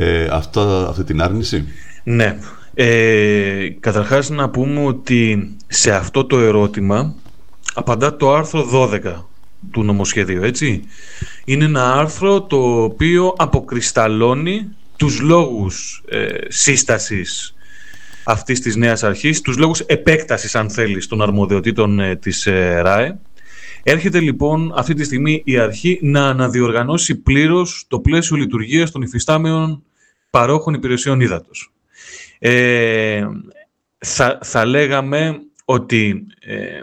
ε, 0.00 0.28
αυτά, 0.30 0.88
αυτή 0.88 1.04
την 1.04 1.22
άρνηση; 1.22 1.64
Ναι. 2.04 2.38
Ε, 2.74 3.68
καταρχάς 3.80 4.30
να 4.30 4.48
πούμε 4.50 4.84
ότι 4.84 5.50
σε 5.66 5.92
αυτό 5.92 6.24
το 6.24 6.38
ερώτημα 6.38 7.14
απαντά 7.74 8.16
το 8.16 8.34
άρθρο 8.34 8.68
12 8.72 9.26
του 9.70 9.82
νομοσχεδίου, 9.82 10.42
έτσι. 10.42 10.82
Είναι 11.44 11.64
ένα 11.64 11.92
άρθρο 11.92 12.42
το 12.42 12.82
οποίο 12.82 13.34
αποκρισταλώνει 13.36 14.68
τους 14.96 15.20
λόγους 15.20 16.02
ε, 16.08 16.26
σύστασης 16.48 17.54
αυτής 18.24 18.60
της 18.60 18.76
νέας 18.76 19.02
αρχής, 19.02 19.40
τους 19.40 19.56
λόγους 19.56 19.80
επέκτασης, 19.80 20.54
αν 20.54 20.70
θέλεις, 20.70 21.06
των 21.06 21.22
αρμοδιοτήτων 21.22 22.00
ε, 22.00 22.16
της 22.16 22.46
ε, 22.46 22.80
ΡΑΕ. 22.80 23.18
Έρχεται 23.82 24.20
λοιπόν 24.20 24.72
αυτή 24.76 24.94
τη 24.94 25.04
στιγμή 25.04 25.42
η 25.44 25.58
αρχή 25.58 25.98
να 26.02 26.28
αναδιοργανώσει 26.28 27.14
πλήρως 27.14 27.84
το 27.88 28.00
πλαίσιο 28.00 28.36
λειτουργίας 28.36 28.90
των 28.90 29.02
υφιστάμενων 29.02 29.82
παρόχων 30.30 30.74
υπηρεσιών 30.74 31.20
ύδατος. 31.20 31.72
Ε, 32.38 33.26
θα, 33.98 34.38
θα 34.42 34.64
λέγαμε 34.64 35.40
ότι, 35.64 36.26
ε, 36.40 36.82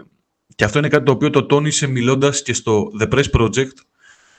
και 0.54 0.64
αυτό 0.64 0.78
είναι 0.78 0.88
κάτι 0.88 1.04
το 1.04 1.12
οποίο 1.12 1.30
το 1.30 1.46
τόνισε 1.46 1.86
μιλώντας 1.86 2.42
και 2.42 2.52
στο 2.52 2.90
The 3.00 3.08
Press 3.14 3.40
Project, 3.40 3.74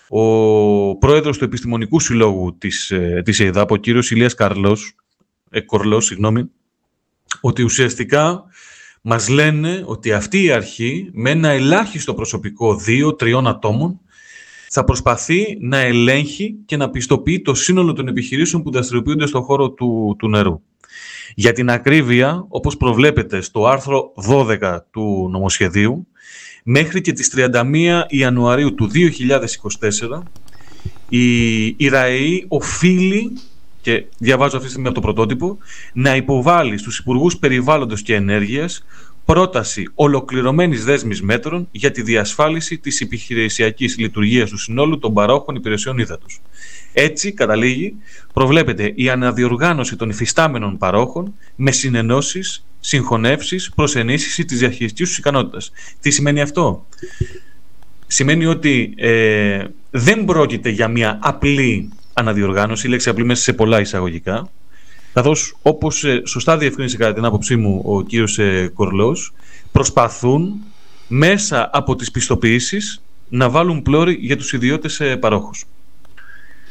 ο 0.09 0.97
πρόεδρος 0.97 1.37
του 1.37 1.43
Επιστημονικού 1.43 1.99
Συλλόγου 1.99 2.57
της, 2.57 2.91
ε, 2.91 3.21
της 3.25 3.39
ΕΙΔΑΠ, 3.39 3.71
ο 3.71 3.75
κύριος 3.75 4.11
Ηλίας 4.11 4.33
Καρλός, 4.33 4.95
ε, 5.49 5.61
Κορλός, 5.61 6.05
συγγνώμη, 6.05 6.49
ότι 7.41 7.63
ουσιαστικά 7.63 8.43
μας 9.01 9.29
λένε 9.29 9.83
ότι 9.85 10.11
αυτή 10.11 10.43
η 10.43 10.51
αρχή 10.51 11.09
με 11.13 11.29
ένα 11.29 11.49
ελάχιστο 11.49 12.13
προσωπικό 12.13 12.75
δύο-τριών 12.75 13.47
ατόμων 13.47 13.99
θα 14.71 14.83
προσπαθεί 14.83 15.57
να 15.61 15.77
ελέγχει 15.77 16.55
και 16.65 16.77
να 16.77 16.89
πιστοποιεί 16.89 17.41
το 17.41 17.53
σύνολο 17.53 17.93
των 17.93 18.07
επιχειρήσεων 18.07 18.63
που 18.63 18.71
δραστηριοποιούνται 18.71 19.25
στον 19.25 19.41
χώρο 19.41 19.69
του, 19.69 20.15
του 20.19 20.29
νερού. 20.29 20.61
Για 21.35 21.51
την 21.51 21.69
ακρίβεια, 21.69 22.45
όπως 22.49 22.77
προβλέπεται 22.77 23.41
στο 23.41 23.67
άρθρο 23.67 24.13
12 24.29 24.77
του 24.91 25.27
νομοσχεδίου, 25.31 26.07
μέχρι 26.63 27.01
και 27.01 27.11
τις 27.11 27.33
31 27.35 28.03
Ιανουαρίου 28.07 28.75
του 28.75 28.89
2024, 28.93 30.21
η, 31.09 31.65
η 31.65 31.87
ΡΑΕΗ 31.87 32.45
οφείλει, 32.47 33.31
και 33.81 34.05
διαβάζω 34.17 34.55
αυτή 34.55 34.65
τη 34.65 34.69
στιγμή 34.71 34.87
από 34.87 34.95
το 34.95 35.01
πρωτότυπο, 35.01 35.57
να 35.93 36.15
υποβάλει 36.15 36.77
στους 36.77 36.99
Υπουργούς 36.99 37.37
Περιβάλλοντος 37.37 38.01
και 38.01 38.15
Ενέργειας 38.15 38.85
πρόταση 39.33 39.87
ολοκληρωμένης 39.95 40.85
δέσμης 40.85 41.21
μέτρων 41.21 41.67
για 41.71 41.91
τη 41.91 42.01
διασφάλιση 42.01 42.77
της 42.77 43.01
επιχειρησιακής 43.01 43.97
λειτουργίας 43.97 44.49
του 44.49 44.57
συνόλου 44.57 44.99
των 44.99 45.13
παρόχων 45.13 45.55
υπηρεσιών 45.55 45.97
ύδατος. 45.97 46.41
Έτσι, 46.93 47.31
καταλήγει, 47.31 47.95
προβλέπεται 48.33 48.91
η 48.95 49.09
αναδιοργάνωση 49.09 49.95
των 49.95 50.09
υφιστάμενων 50.09 50.77
παρόχων 50.77 51.33
με 51.55 51.71
συνενώσεις, 51.71 52.65
συγχωνεύσεις 52.79 53.71
προς 53.75 53.95
ενίσχυση 53.95 54.45
της 54.45 54.59
διαχειριστικής 54.59 55.07
τους 55.07 55.17
ικανότητας. 55.17 55.71
Τι 55.99 56.09
σημαίνει 56.09 56.41
αυτό; 56.41 56.85
Σημαίνει 58.07 58.45
ότι 58.45 58.93
ε, 58.97 59.63
δεν 59.89 60.25
πρόκειται 60.25 60.69
για 60.69 60.87
μια 60.87 61.19
απλή 61.21 61.89
αναδιοργάνωση, 62.13 62.87
η 62.87 62.89
λέξη 62.89 63.09
απλή 63.09 63.23
μέσα 63.23 63.41
σε 63.41 63.53
πολλά 63.53 63.79
εισαγωγικά, 63.79 64.49
καθώς 65.13 65.55
όπως 65.61 66.03
ε, 66.03 66.21
σωστά 66.25 66.57
διευκρίνησε 66.57 66.97
κατά 66.97 67.13
την 67.13 67.25
άποψή 67.25 67.55
μου 67.55 67.81
ο 67.85 68.01
κύριος 68.01 68.39
ε, 68.39 68.71
Κορλός, 68.73 69.33
προσπαθούν 69.71 70.53
μέσα 71.07 71.69
από 71.73 71.95
τις 71.95 72.11
πιστοποιήσεις 72.11 73.01
να 73.29 73.49
βάλουν 73.49 73.81
πλώρη 73.81 74.13
για 74.13 74.37
τους 74.37 74.53
ιδιώτες 74.53 74.99
ε, 74.99 75.17
παρόχους. 75.17 75.65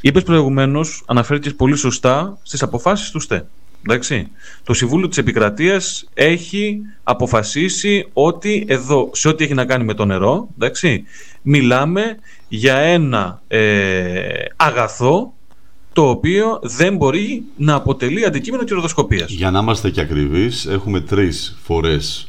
Είπες 0.00 0.23
προηγουμένως, 0.23 1.02
αναφέρθηκες 1.07 1.54
πολύ 1.54 1.76
σωστά 1.76 2.38
στις 2.42 2.62
αποφάσεις 2.62 3.11
του 3.11 3.21
ΣΤΕ. 3.21 3.47
Εντάξει. 3.83 4.28
Το 4.64 4.75
Συμβούλιο 4.75 5.09
της 5.09 5.18
Επικρατείας 5.18 6.09
έχει 6.14 6.80
αποφασίσει 7.02 8.09
ότι 8.12 8.64
εδώ, 8.68 9.11
σε 9.12 9.28
ό,τι 9.28 9.45
έχει 9.45 9.54
να 9.54 9.64
κάνει 9.64 9.85
με 9.85 9.95
το 9.95 10.04
νερό, 10.04 10.49
εντάξει, 10.54 11.04
μιλάμε 11.42 12.18
για 12.49 12.76
ένα 12.76 13.42
ε, 13.49 14.45
αγαθό 14.57 15.33
το 15.98 16.08
οποίο 16.08 16.58
δεν 16.62 16.96
μπορεί 16.96 17.42
να 17.56 17.74
αποτελεί 17.74 18.24
αντικείμενο 18.24 18.64
κερδοσκοπίας. 18.64 19.30
Για 19.30 19.50
να 19.50 19.58
είμαστε 19.58 19.90
και 19.90 20.00
ακριβείς, 20.00 20.66
έχουμε 20.66 21.00
τρεις 21.00 21.58
φορές 21.62 22.28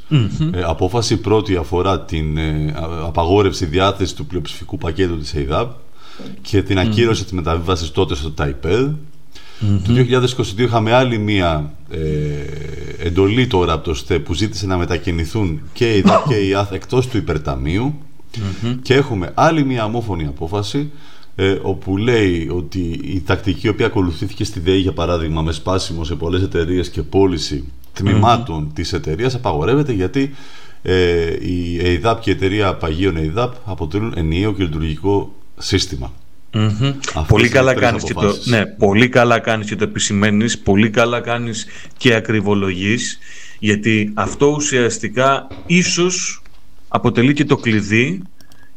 ε, 0.53 0.61
απόφαση. 0.63 1.17
Πρώτη 1.17 1.55
αφορά 1.55 2.01
την 2.01 2.37
ε, 2.37 2.73
α- 2.75 3.05
απαγόρευση 3.05 3.65
διάθεσης 3.65 4.13
του 4.13 4.25
πλειοψηφικού 4.25 4.77
πακέτου 4.77 5.17
της 5.17 5.33
ΕΙΔΑΠ 5.33 5.71
και 6.41 6.61
την 6.61 6.79
ακύρωση 6.79 7.23
της 7.23 7.31
μεταβίβασης 7.31 7.91
τότε 7.91 8.15
στο 8.15 8.31
ΤΑΙΠΕΔ. 8.31 8.89
Το 9.59 9.93
2022 10.57 10.59
είχαμε 10.59 10.93
άλλη 10.93 11.17
μία 11.17 11.73
ε, 11.89 11.97
εντολή 13.05 13.47
τώρα 13.47 13.73
από 13.73 13.83
το 13.83 13.93
ΣΤΕ 13.93 14.19
που 14.19 14.33
ζήτησε 14.33 14.65
να 14.65 14.77
μετακινηθούν 14.77 15.61
και 15.73 15.93
η 15.93 15.97
ΕΙΔΑΠ 15.97 16.27
και 16.27 16.47
η 16.47 16.53
ΑΘ 16.53 16.71
εκτός 16.71 17.07
του 17.07 17.17
υπερταμείου 17.17 17.95
και 18.81 18.93
έχουμε 18.93 19.31
άλλη 19.33 19.65
μία 19.65 19.83
αμόφωνη 19.83 20.25
απόφαση 20.25 20.91
ε, 21.39 21.59
όπου 21.61 21.97
λέει 21.97 22.49
ότι 22.51 22.79
η 23.03 23.21
τακτική 23.25 23.67
η 23.67 23.69
οποία 23.69 23.85
ακολουθήθηκε 23.85 24.43
στη 24.43 24.59
ΔΕΗ 24.59 24.77
για 24.79 24.91
παράδειγμα 24.91 25.41
με 25.41 25.51
σπάσιμο 25.51 26.03
σε 26.03 26.15
πολλές 26.15 26.41
εταιρείες 26.41 26.89
και 26.89 27.01
πώληση 27.01 27.71
τμήματων 27.93 28.71
της 28.73 28.93
εταιρείας 28.93 29.35
απαγορεύεται 29.35 29.91
γιατί 29.91 30.35
ε, 30.81 31.35
η 31.39 31.75
ΕΙΔΑΠ 31.75 32.21
και 32.21 32.29
η 32.29 32.33
εταιρεία 32.33 32.73
Παγίων 32.73 33.15
ΕΙΔΑΠ 33.15 33.53
αποτελούν 33.65 34.13
ενιαίο 34.15 34.53
και 34.53 34.63
λειτουργικό 34.63 35.35
σύστημα. 35.57 36.13
Μμμ. 36.53 36.67
Αυτές 36.91 37.25
Πολύ 37.27 37.45
είναι 37.45 37.53
καλά 37.53 37.73
τρεις 37.73 37.83
κάνεις 37.83 38.03
και 38.03 38.13
το, 38.13 38.19
αποφάσεις. 38.19 38.45
ναι, 38.45 38.65
πολύ 38.65 39.09
καλά 39.09 39.39
κάνεις 39.39 39.67
και 39.67 39.75
το 39.75 39.83
επισημαίνεις, 39.83 40.59
πολύ 40.59 40.89
καλά 40.89 41.19
κάνεις 41.19 41.65
και 41.97 42.13
ακριβολογείς, 42.13 43.19
γιατί 43.59 44.11
αυτό 44.13 44.47
ουσιαστικά 44.47 45.47
ίσως 45.65 46.41
αποτελεί 46.87 47.33
και 47.33 47.45
το 47.45 47.55
κλειδί, 47.55 48.21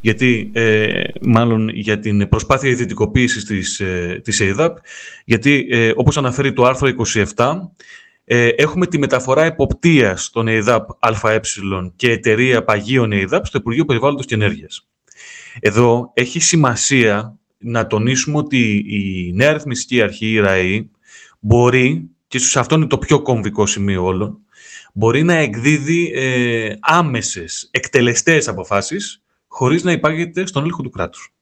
γιατί 0.02 0.50
ε, 0.54 1.02
μάλλον 1.21 1.68
για 1.68 1.99
την 1.99 2.28
προσπάθεια 2.28 2.71
ιδιωτικοποίησης 2.71 3.44
της, 3.44 3.80
ε, 3.80 4.21
της 4.25 4.40
ΕΙΔΑΠ, 4.40 4.76
γιατί 5.25 5.66
ε, 5.71 5.92
όπως 5.97 6.16
αναφέρει 6.16 6.52
το 6.52 6.64
άρθρο 6.64 6.88
27, 7.35 7.44
ε, 8.25 8.49
έχουμε 8.49 8.87
τη 8.87 8.99
μεταφορά 8.99 9.44
εποπτείας 9.44 10.30
των 10.30 10.47
ΕΙΔΑΠ 10.47 10.88
ΑΕ 10.99 11.40
και 11.97 12.11
εταιρεία 12.11 12.64
παγίων 12.64 13.12
ΕΙΔΑΠ 13.12 13.47
στο 13.47 13.59
Υπουργείο 13.59 13.85
Περιβάλλοντος 13.85 14.26
και 14.26 14.35
Ενέργειας. 14.35 14.88
Εδώ 15.61 16.11
έχει 16.14 16.40
σημασία 16.40 17.37
να 17.59 17.87
τονίσουμε 17.87 18.38
ότι 18.38 18.85
η 18.88 19.32
νέα 19.35 19.50
αριθμιστική 19.50 20.02
αρχή, 20.02 20.26
η 20.32 20.40
ΡΑΗ, 20.40 20.90
μπορεί, 21.40 22.11
και 22.28 22.37
ίσως 22.37 22.56
αυτό 22.56 22.75
είναι 22.75 22.87
το 22.87 22.99
πιο 22.99 23.23
κομβικό 23.23 23.66
σημείο 23.66 24.04
όλων, 24.04 24.38
μπορεί 24.92 25.23
να 25.23 25.35
εκδίδει 25.35 26.12
ε, 26.14 26.75
άμεσες, 26.80 27.68
εκτελεστές 27.71 28.49
αποφάσεις, 28.49 29.22
χωρίς 29.52 29.82
να 29.82 29.92
υπάγεται 29.92 30.47
στον 30.47 30.62
έλεγχο 30.62 30.82
του 30.82 30.90
κράτους. 30.90 31.35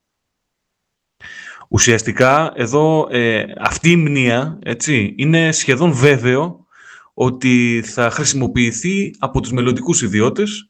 Ουσιαστικά, 1.69 2.52
εδώ 2.57 3.09
ε, 3.11 3.45
αυτή 3.59 3.90
η 3.90 3.97
μνήα 3.97 4.59
έτσι, 4.62 5.14
είναι 5.19 5.52
σχεδόν 5.52 5.93
βέβαιο 5.93 6.67
ότι 7.14 7.83
θα 7.87 8.11
χρησιμοποιηθεί 8.11 9.14
από 9.19 9.40
τους 9.40 9.52
μελλοντικούς 9.52 10.02
ιδιώτες 10.02 10.69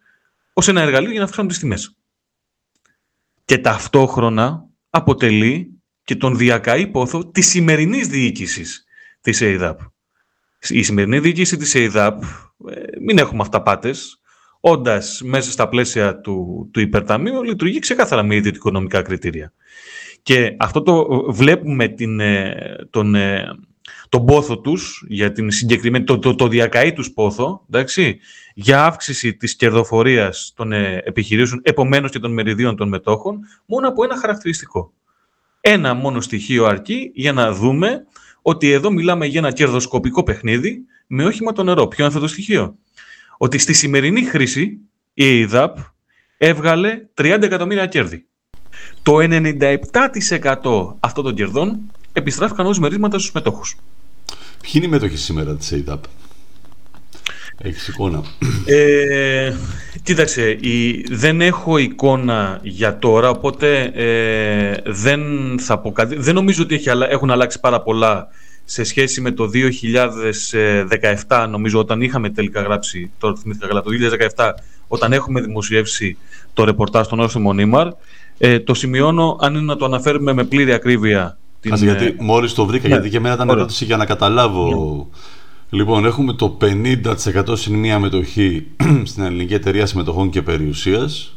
ως 0.52 0.68
ένα 0.68 0.80
εργαλείο 0.80 1.11
για 1.11 1.18
να 1.18 1.25
αυξάνουν 1.25 1.50
τις 1.50 1.59
τιμές. 1.59 1.97
Και 3.44 3.59
ταυτόχρονα 3.59 4.66
αποτελεί 4.90 5.82
και 6.04 6.16
τον 6.16 6.37
διακαή 6.37 6.87
πόθο 6.87 7.26
της 7.26 7.49
σημερινής 7.49 8.09
διοίκησης 8.09 8.85
της 9.20 9.40
ΕΙΔΑΠ. 9.40 9.80
Η 10.68 10.82
σημερινή 10.82 11.20
διοίκηση 11.20 11.56
της 11.56 11.75
ΕΙΔΑΠ, 11.75 12.23
ε, 12.23 12.82
μην 13.00 13.18
έχουμε 13.18 13.42
αυταπάτες, 13.42 14.20
όντας 14.61 15.21
μέσα 15.25 15.50
στα 15.50 15.69
πλαίσια 15.69 16.21
του, 16.21 16.69
του 16.73 16.81
υπερταμείου, 16.81 17.43
λειτουργεί 17.43 17.79
ξεκάθαρα 17.79 18.23
με 18.23 18.35
ιδιωτικονομικά 18.35 19.02
κριτήρια. 19.02 19.52
Και 20.23 20.57
αυτό 20.59 20.83
το 20.83 21.25
βλέπουμε 21.33 21.88
την, 21.88 22.21
ε, 22.21 22.55
τον, 22.90 23.14
ε, 23.14 23.45
τον 24.09 24.25
πόθο 24.25 24.59
τους, 24.59 25.05
για 25.09 25.33
την 25.33 25.50
συγκεκριμένη, 25.50 26.05
το, 26.05 26.19
το, 26.19 26.35
το 26.35 26.49
διακαή 26.49 26.93
τους 26.93 27.12
πόθο, 27.12 27.64
εντάξει, 27.69 28.19
για 28.55 28.85
αύξηση 28.85 29.35
της 29.35 29.57
κερδοφορίας 29.57 30.52
των 30.57 30.73
ε, 30.73 31.02
επιχειρήσεων, 31.05 31.61
επομένως 31.64 32.11
και 32.11 32.19
των 32.19 32.33
μεριδίων 32.33 32.76
των 32.76 32.88
μετόχων, 32.88 33.40
μόνο 33.67 33.88
από 33.88 34.05
ένα 34.05 34.17
χαρακτηριστικό. 34.17 34.93
Ένα 35.61 35.95
μόνο 35.95 36.21
στοιχείο 36.21 36.64
αρκεί 36.64 37.11
για 37.14 37.33
να 37.33 37.52
δούμε 37.52 38.05
ότι 38.43 38.71
εδώ 38.71 38.90
μιλάμε 38.90 39.26
για 39.26 39.38
ένα 39.38 39.52
κερδοσκοπικό 39.52 40.23
παιχνίδι 40.23 40.85
με 41.07 41.25
όχημα 41.25 41.52
το 41.52 41.62
νερό. 41.62 41.87
Ποιο 41.87 41.99
είναι 41.99 42.07
αυτό 42.07 42.21
το 42.21 42.33
στοιχείο; 42.33 42.76
Ότι 43.42 43.59
στη 43.59 43.73
σημερινή 43.73 44.25
χρήση 44.25 44.78
η 45.14 45.38
ΕΙΔΑΠ 45.38 45.76
έβγαλε 46.38 46.99
30 47.20 47.38
εκατομμύρια 47.42 47.87
κέρδη. 47.87 48.26
Το 49.02 49.16
97% 49.20 50.94
αυτών 51.00 51.25
των 51.25 51.35
κερδών 51.35 51.78
επιστράφηκαν 52.12 52.66
ως 52.66 52.78
μερίσματα 52.78 53.18
στους 53.18 53.32
μετόχους. 53.32 53.76
Ποιοι 54.62 54.73
είναι 54.75 54.85
οι 54.87 54.88
μέτοχοι 54.88 55.16
σήμερα 55.16 55.56
της 55.56 55.70
ΕΙΔΑΠ; 55.70 56.04
Έχεις 57.59 57.88
εικόνα. 57.88 58.23
Ε, 58.66 59.54
κοίταξε, 60.02 60.50
η, 60.50 61.04
δεν 61.11 61.40
έχω 61.40 61.78
εικόνα 61.78 62.61
για 62.62 62.99
τώρα, 62.99 63.30
οπότε 63.30 63.82
ε, 63.94 64.90
δεν 64.90 65.20
θα 65.61 65.78
πω 65.78 65.92
κάτι. 65.92 66.16
Δεν 66.16 66.35
νομίζω 66.35 66.62
ότι 66.62 66.75
έχει, 66.75 66.88
έχουν 66.88 67.30
αλλάξει 67.30 67.61
πάρα 67.61 67.82
πολλά 67.82 68.28
σε 68.71 68.85
σχέση 68.85 69.21
με 69.21 69.31
το 69.31 69.50
2017, 71.27 71.47
νομίζω, 71.50 71.79
όταν 71.79 72.00
είχαμε 72.00 72.31
τελικά 72.31 72.61
γράψει, 72.61 73.11
τώρα 73.19 73.37
θυμήθηκα 73.37 73.67
καλά, 73.67 73.83
το 73.83 73.91
2017, 74.37 74.50
όταν 74.89 75.12
έχουμε 75.12 75.41
δημοσιεύσει 75.41 76.17
το 76.53 76.65
ρεπορτάζ 76.65 77.07
στον 77.07 77.21
Όσο 77.21 77.41
Μονίμαρ. 77.41 77.89
Ε, 78.39 78.59
το 78.61 78.75
σημειώνω, 78.75 79.37
αν 79.41 79.55
είναι 79.55 79.65
να 79.65 79.77
το 79.77 79.85
αναφέρουμε 79.85 80.33
με 80.33 80.45
πλήρη 80.45 80.73
ακρίβεια. 80.73 81.39
Την, 81.61 81.75
γιατί 81.75 82.05
ε, 82.05 82.15
μόλις 82.19 82.55
το 82.55 82.67
βρήκα, 82.67 82.89
ναι, 82.89 82.95
γιατί 82.95 83.11
και 83.11 83.17
εμένα 83.17 83.35
ήταν 83.35 83.49
ερώτηση 83.49 83.85
για 83.85 83.97
να 83.97 84.05
καταλάβω... 84.05 84.69
Ναι. 85.71 85.79
Λοιπόν, 85.79 86.05
έχουμε 86.05 86.33
το 86.33 86.59
50% 86.61 87.43
συν 87.53 87.75
μία 87.75 87.99
μετοχή 87.99 88.67
στην 89.11 89.23
ελληνική 89.23 89.55
εταιρεία 89.55 89.87
συμμετοχών 89.87 90.31
και 90.31 90.43
περιουσίας. 90.43 91.37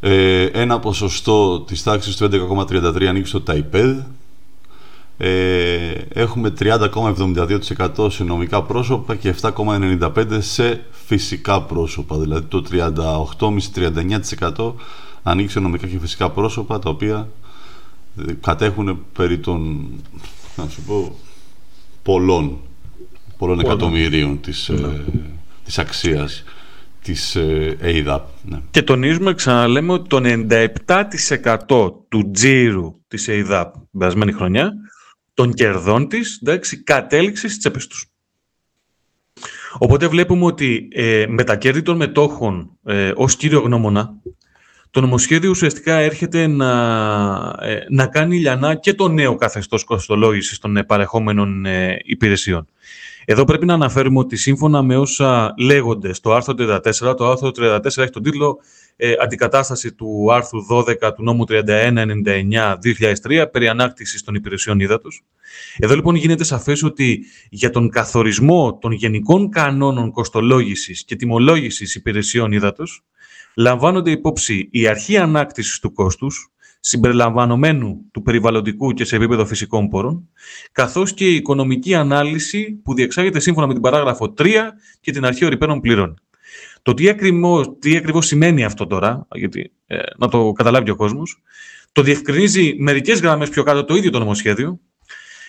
Ε, 0.00 0.44
ένα 0.44 0.78
ποσοστό 0.78 1.60
της 1.60 1.82
τάξης 1.82 2.16
του 2.16 2.28
11,33 2.32 3.04
ανήκει 3.04 3.28
στο 3.28 3.40
ΤΑΙΠΕΔ. 3.40 3.96
Ε, 5.24 5.92
έχουμε 6.08 6.52
30,72% 6.58 8.10
σε 8.10 8.24
νομικά 8.24 8.62
πρόσωπα 8.62 9.16
και 9.16 9.34
7,95% 9.40 10.38
σε 10.38 10.84
φυσικά 10.90 11.62
πρόσωπα. 11.62 12.18
Δηλαδή 12.18 12.46
το 12.46 12.64
38,5-39% 14.58 14.72
ανήκει 15.22 15.50
σε 15.50 15.60
νομικά 15.60 15.86
και 15.86 15.98
φυσικά 15.98 16.30
πρόσωπα 16.30 16.78
τα 16.78 16.90
οποία 16.90 17.28
κατέχουν 18.40 19.04
περί 19.12 19.38
των 19.38 19.86
να 20.56 20.68
σου 20.68 20.82
πω, 20.82 21.16
πολλών 22.02 22.58
πολλών 23.38 23.60
εκατομμυρίων 23.60 24.40
της, 24.40 24.68
ναι. 24.68 24.86
ε, 24.86 25.04
της 25.64 25.78
αξίας 25.78 26.44
της 27.02 27.36
ε, 27.36 27.76
ΕΙΔΑΠ. 27.82 28.26
Ναι. 28.42 28.58
Και 28.70 28.82
τονίζουμε, 28.82 29.34
ξαναλέμε, 29.34 29.92
ότι 29.92 30.08
το 30.08 30.20
97% 31.66 31.92
του 32.08 32.30
τζίρου 32.30 33.00
της 33.08 33.26
ΕΙΔΑΠ 33.26 33.72
την 33.72 33.98
περασμένη 33.98 34.32
χρονιά, 34.32 34.72
των 35.34 35.52
κερδών 35.52 36.08
της, 36.08 36.38
εντάξει, 36.42 36.82
κατέληξε 36.82 37.46
στις 37.46 37.58
τσέπες 37.58 37.86
τους. 37.86 38.06
Οπότε 39.78 40.06
βλέπουμε 40.06 40.44
ότι 40.44 40.88
ε, 40.92 41.24
με 41.28 41.44
τα 41.44 41.56
κέρδη 41.56 41.82
των 41.82 41.96
μετόχων 41.96 42.70
ε, 42.84 43.12
ως 43.14 43.36
κύριο 43.36 43.60
γνώμονα, 43.60 44.14
το 44.90 45.00
νομοσχέδιο 45.00 45.50
ουσιαστικά 45.50 45.94
έρχεται 45.94 46.46
να, 46.46 46.70
ε, 47.60 47.78
να 47.88 48.06
κάνει 48.06 48.38
λιανά 48.38 48.74
και 48.74 48.94
το 48.94 49.08
νέο 49.08 49.36
καθεστώς 49.36 49.84
κοστολόγησης 49.84 50.58
των 50.58 50.84
παρεχόμενων 50.86 51.64
υπηρεσιών. 52.02 52.66
Εδώ 53.24 53.44
πρέπει 53.44 53.66
να 53.66 53.74
αναφέρουμε 53.74 54.18
ότι 54.18 54.36
σύμφωνα 54.36 54.82
με 54.82 54.96
όσα 54.96 55.54
λέγονται 55.58 56.12
στο 56.12 56.32
άρθρο 56.32 56.54
34, 56.58 57.16
το 57.16 57.30
άρθρο 57.30 57.48
34 57.48 57.84
έχει 57.84 58.10
τον 58.10 58.22
τίτλο 58.22 58.58
ε, 58.96 59.14
«Αντικατάσταση 59.20 59.94
του 59.94 60.32
άρθρου 60.32 60.60
12 60.70 61.14
του 61.14 61.22
νόμου 61.22 61.44
3199-2003 61.48 63.46
περί 63.52 63.68
ανάκτησης 63.68 64.22
των 64.22 64.34
υπηρεσιών 64.34 64.80
ύδατος». 64.80 65.24
Εδώ 65.78 65.94
λοιπόν 65.94 66.14
γίνεται 66.14 66.44
σαφές 66.44 66.82
ότι 66.82 67.24
για 67.50 67.70
τον 67.70 67.90
καθορισμό 67.90 68.78
των 68.78 68.92
γενικών 68.92 69.50
κανόνων 69.50 70.10
κοστολόγησης 70.10 71.04
και 71.04 71.16
τιμολόγησης 71.16 71.94
υπηρεσιών 71.94 72.52
ύδατος 72.52 73.04
λαμβάνονται 73.56 74.10
υπόψη 74.10 74.68
η 74.72 74.86
αρχή 74.86 75.16
ανάκτησης 75.16 75.78
του 75.78 75.92
κόστους, 75.92 76.52
συμπεριλαμβανομένου 76.80 78.04
του 78.12 78.22
περιβαλλοντικού 78.22 78.92
και 78.92 79.04
σε 79.04 79.16
επίπεδο 79.16 79.46
φυσικών 79.46 79.88
πόρων, 79.88 80.28
καθώς 80.72 81.14
και 81.14 81.30
η 81.30 81.34
οικονομική 81.34 81.94
ανάλυση 81.94 82.80
που 82.84 82.94
διεξάγεται 82.94 83.40
σύμφωνα 83.40 83.66
με 83.66 83.72
την 83.72 83.82
παράγραφο 83.82 84.34
3 84.38 84.48
και 85.00 85.12
την 85.12 85.24
αρχή 85.24 85.44
ορυπαίνων 85.44 85.80
πλήρων. 85.80 86.20
Το 86.82 86.94
τι, 86.94 87.08
ακριβώς, 87.08 87.72
τι 87.78 87.96
ακριβώς 87.96 88.26
σημαίνει 88.26 88.64
αυτό 88.64 88.86
τώρα, 88.86 89.26
γιατί 89.34 89.72
ε, 89.86 89.98
να 90.16 90.28
το 90.28 90.52
καταλάβει 90.52 90.90
ο 90.90 90.96
κόσμος, 90.96 91.42
το 91.92 92.02
διευκρινίζει 92.02 92.74
μερικές 92.78 93.20
γραμμές 93.20 93.48
πιο 93.48 93.62
κάτω 93.62 93.84
το 93.84 93.94
ίδιο 93.94 94.10
το 94.10 94.18
νομοσχέδιο, 94.18 94.80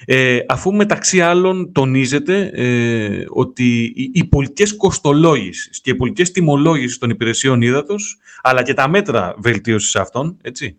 ε, 0.06 0.40
αφού 0.48 0.74
μεταξύ 0.74 1.22
άλλων 1.22 1.72
τονίζεται 1.72 2.52
ε, 2.54 3.26
ότι 3.28 3.94
οι, 3.96 4.12
οι 4.14 4.26
πολιτικές 4.26 4.76
κοστολόγησης 4.76 5.82
και 5.82 5.90
οι 5.90 5.96
πολιτικές 5.96 6.32
τιμολόγησης 6.32 6.98
των 6.98 7.10
υπηρεσιών 7.10 7.62
ύδατος, 7.62 8.18
αλλά 8.42 8.64
και 8.64 8.74
τα 8.74 8.90
μέτρα 8.90 9.36
βελτίωσης 9.38 9.96
αυτών, 9.96 10.38
έτσι, 10.42 10.78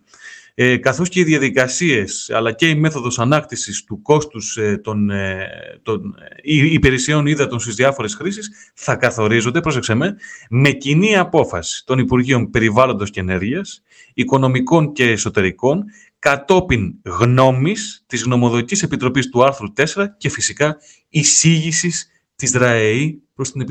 ε, 0.57 0.77
καθώς 0.77 1.09
και 1.09 1.21
οι 1.21 1.25
διαδικασίες 1.25 2.31
αλλά 2.31 2.53
και 2.53 2.69
η 2.69 2.75
μέθοδος 2.75 3.19
ανάκτησης 3.19 3.85
του 3.85 4.03
κόστους 4.03 4.57
ε, 4.57 4.79
των, 4.83 5.11
ε, 5.11 5.49
των 5.83 6.15
ε, 6.43 6.73
υπηρεσιών 6.73 7.27
ύδατων 7.27 7.61
στις 7.61 7.75
διάφορες 7.75 8.15
χρήσεις 8.15 8.73
θα 8.75 8.97
καθορίζονται, 8.97 9.61
πρόσεξε 9.61 9.95
με, 9.95 10.17
με 10.51 10.71
κοινή 10.71 11.17
απόφαση 11.17 11.85
των 11.87 11.99
Υπουργείων 11.99 12.51
Περιβάλλοντος 12.51 13.11
και 13.11 13.21
Ενέργειας, 13.21 13.83
Οικονομικών 14.15 14.93
και 14.93 15.11
Εσωτερικών, 15.11 15.85
κατόπιν 16.19 16.95
γνώμης 17.05 18.05
της 18.07 18.23
Γνωμοδοτικής 18.23 18.83
Επιτροπής 18.83 19.29
του 19.29 19.45
άρθρου 19.45 19.73
4 19.95 20.07
και 20.17 20.29
φυσικά 20.29 20.77
εισήγησης 21.09 22.09
της 22.37 22.51
ΔΡΑΕΗ 22.51 23.23
προς 23.35 23.53
την, 23.53 23.67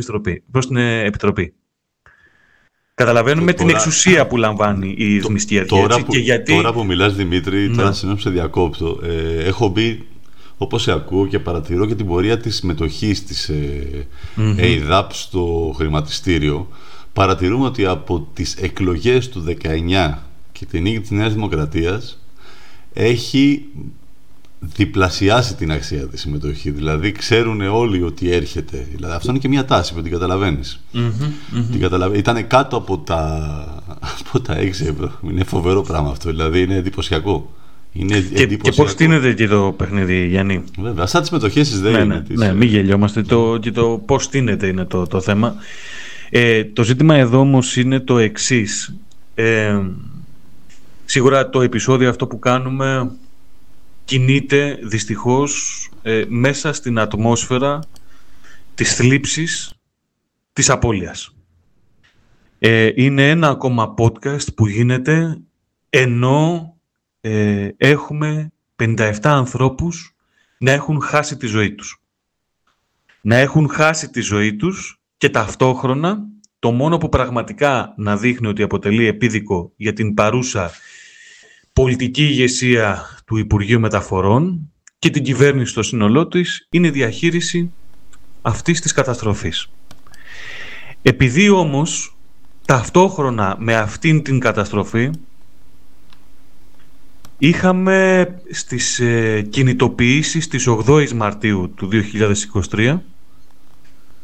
προς 0.52 0.68
την 0.68 0.78
Επιτροπή. 0.78 1.54
Καταλαβαίνουμε 2.96 3.54
την 3.54 3.70
εξουσία 3.70 4.28
που 4.28 4.38
λαμβάνει 4.38 4.94
η 4.98 5.06
ρυθμιστική 5.06 5.60
αρχή. 5.60 5.70
Τώρα, 5.70 6.00
που, 6.04 6.12
και 6.12 6.18
γιατί... 6.18 6.54
τώρα 6.54 6.74
που 6.74 6.86
μιλάς 6.86 7.16
Δημήτρη, 7.16 7.70
ναι. 7.70 7.76
τώρα 7.76 7.94
συγγνώμη 7.94 8.22
σε 8.22 8.30
διακόπτω, 8.30 9.00
ε, 9.04 9.44
έχω 9.44 9.68
μπει 9.68 10.08
όπως 10.58 10.82
σε 10.82 10.92
ακούω 10.92 11.28
και 11.28 11.40
παρατηρώ 11.40 11.86
και 11.86 11.96
την 11.96 12.08
πορεία 12.08 12.38
της 12.38 12.56
συμμετοχής 12.56 13.24
της 13.24 13.50
ε, 13.50 14.08
mm 14.38 14.58
ΕΙΔΑΠ 14.58 15.14
στο 15.14 15.74
χρηματιστήριο. 15.76 16.68
Παρατηρούμε 17.14 17.66
ότι 17.66 17.86
από 17.86 18.28
τις 18.34 18.56
εκλογές 18.56 19.30
του 19.30 19.44
19 19.64 20.14
και 20.52 20.66
την 20.66 20.82
νίκη 20.82 21.00
της 21.00 21.12
Νέας 21.12 21.34
Δημοκρατίας 21.34 22.20
έχει 22.94 23.66
διπλασιάσει 24.76 25.56
την 25.56 25.72
αξία 25.72 26.08
της 26.08 26.22
συμμετοχή. 26.22 26.72
Δηλαδή 26.72 27.12
ξέρουν 27.12 27.62
όλοι 27.62 28.04
ότι 28.04 28.32
έρχεται. 28.32 28.88
Δηλαδή, 28.96 29.14
αυτό 29.14 29.30
είναι 29.30 29.40
και 29.40 29.48
μια 29.48 29.66
τάση 29.66 29.94
που 29.94 30.02
την 30.02 30.12
καταλαβαίνεις. 30.12 30.84
Mm-hmm, 30.94 32.16
Ήταν 32.16 32.48
κάτω 32.48 32.78
από 32.78 32.98
τα, 32.98 33.84
από 34.20 34.40
τα 34.40 34.58
6 34.58 34.66
ευρώ. 34.66 35.12
Είναι 35.30 35.44
φοβερό 35.44 35.82
πράγμα 35.82 36.10
αυτό. 36.10 36.30
Δηλαδή 36.30 36.62
είναι 36.62 36.76
εντυπωσιακό. 36.76 37.54
Είναι 37.92 38.20
και, 38.20 38.46
και 38.46 38.72
πώς 38.72 38.92
στείνεται 38.92 39.28
εκεί 39.28 39.48
το 39.48 39.74
παιχνίδι, 39.78 40.28
Γιάννη; 40.28 40.64
Βέβαια, 40.80 41.06
σαν 41.06 41.22
τις 41.22 41.30
μετοχέ 41.30 41.64
δεν 41.64 41.92
ναι, 41.92 42.00
είναι. 42.00 42.26
Ναι, 42.30 42.46
ναι, 42.46 42.54
μην 42.54 42.68
γελιόμαστε. 42.68 43.22
Το, 43.22 43.58
και 43.62 43.72
το 43.72 44.02
πώς 44.06 44.24
στείνεται 44.24 44.68
είναι 44.68 44.86
το, 44.86 45.08
το 45.08 45.22
θέμα. 45.22 45.56
Ε, 46.30 46.64
το 46.64 46.84
ζήτημα 46.84 47.16
εδώ 47.16 47.40
όμως 47.40 47.78
είναι 47.78 48.00
το 48.00 48.18
εξής. 48.18 48.96
Ε, 49.36 49.80
σίγουρα 51.06 51.50
το 51.50 51.62
επεισόδιο 51.62 52.10
αυτό 52.10 52.28
που 52.28 52.40
κάνουμε 52.40 53.12
κινείται 54.06 54.80
δυστυχώς 54.84 55.90
ε, 56.02 56.24
μέσα 56.28 56.74
στην 56.74 57.00
ατμόσφαιρα 57.00 57.80
της 58.76 58.96
θλίψης 58.96 59.74
της 60.54 60.70
απώλειας. 60.70 61.36
Ε, 62.60 62.92
είναι 62.96 63.30
ένα 63.30 63.50
ακόμα 63.50 63.94
podcast 63.98 64.54
που 64.56 64.68
γίνεται 64.68 65.38
ενώ 65.90 66.76
ε, 67.22 67.70
έχουμε 67.78 68.52
57 68.76 69.18
ανθρώπους 69.22 70.16
να 70.58 70.72
έχουν 70.72 71.02
χάσει 71.02 71.38
τη 71.38 71.48
ζωή 71.48 71.76
τους. 71.76 72.02
Να 73.22 73.36
έχουν 73.36 73.70
χάσει 73.70 74.10
τη 74.10 74.22
ζωή 74.22 74.56
τους 74.56 75.02
και 75.18 75.30
ταυτόχρονα 75.30 76.20
το 76.60 76.72
μόνο 76.72 76.98
που 76.98 77.10
πραγματικά 77.10 77.94
να 77.98 78.18
δείχνει 78.18 78.48
ότι 78.48 78.62
αποτελεί 78.62 79.06
επίδικο 79.06 79.72
για 79.76 79.94
την 79.94 80.14
παρούσα 80.14 80.72
πολιτική 81.74 82.24
ηγεσία 82.24 83.06
του 83.34 83.40
Υπουργείου 83.40 83.80
Μεταφορών 83.80 84.72
και 85.00 85.10
την 85.10 85.24
κυβέρνηση 85.24 85.72
στο 85.72 85.84
σύνολό 85.84 86.28
της 86.28 86.68
είναι 86.70 86.88
η 86.88 86.90
διαχείριση 86.90 87.72
αυτής 88.42 88.82
της 88.82 88.92
καταστροφής. 88.92 89.70
Επειδή 91.02 91.50
όμως 91.50 92.18
ταυτόχρονα 92.66 93.56
με 93.60 93.76
αυτήν 93.76 94.24
την 94.24 94.40
καταστροφή 94.40 95.10
είχαμε 97.38 98.28
στις 98.52 99.00
ε, 99.00 99.42
κινητοποιήσεις 99.42 100.48
της 100.48 100.68
8ης 100.70 101.12
Μαρτίου 101.12 101.74
του 101.76 101.90
2023 102.72 103.00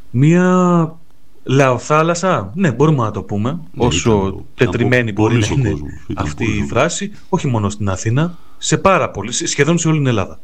μία 0.10 0.98
Λαοθάλασσα, 1.44 2.52
ναι, 2.56 2.72
μπορούμε 2.72 3.04
να 3.04 3.12
το 3.12 3.24
πούμε, 3.24 3.52
ναι, 3.52 3.86
όσο 3.86 4.46
τετριμένη 4.56 5.12
μπορεί 5.12 5.38
να 5.38 5.48
είναι 5.48 5.74
αυτή 6.16 6.44
η 6.44 6.66
φράση, 6.68 7.12
όχι 7.30 7.48
μόνο 7.48 7.70
στην 7.70 7.90
Αθήνα, 7.90 8.38
σε 8.60 8.78
πάρα 8.78 9.12
πολύ, 9.12 9.32
σχεδόν 9.32 9.78
σε 9.78 9.88
όλη 9.88 9.98
την 9.98 10.08
Ελλάδα. 10.08 10.40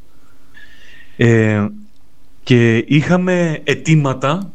Ε, 1.17 1.67
και 2.43 2.77
είχαμε 2.77 3.61
αιτήματα 3.63 4.53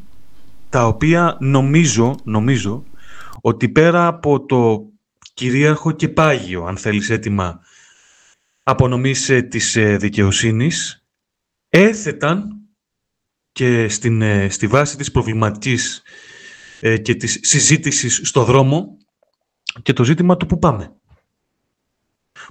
τα 0.68 0.86
οποία 0.86 1.36
νομίζω, 1.40 2.18
νομίζω 2.24 2.84
ότι 3.40 3.68
πέρα 3.68 4.06
από 4.06 4.46
το 4.46 4.84
κυρίαρχο 5.34 5.92
και 5.92 6.08
πάγιο, 6.08 6.64
αν 6.64 6.76
θέλεις, 6.76 7.10
αίτημα 7.10 7.60
απονομής 8.62 9.28
ε, 9.28 9.42
της 9.42 9.76
ε, 9.76 9.96
δικαιοσύνης 9.96 11.04
έθεταν 11.68 12.60
και 13.52 13.88
στην, 13.88 14.22
ε, 14.22 14.48
στη 14.48 14.66
βάση 14.66 14.96
της 14.96 15.10
προβληματικής 15.10 16.02
και 17.02 17.14
της 17.14 17.38
συζήτησης 17.42 18.20
στο 18.24 18.44
δρόμο 18.44 18.96
και 19.82 19.92
το 19.92 20.04
ζήτημα 20.04 20.36
του 20.36 20.46
πού 20.46 20.58
πάμε. 20.58 20.94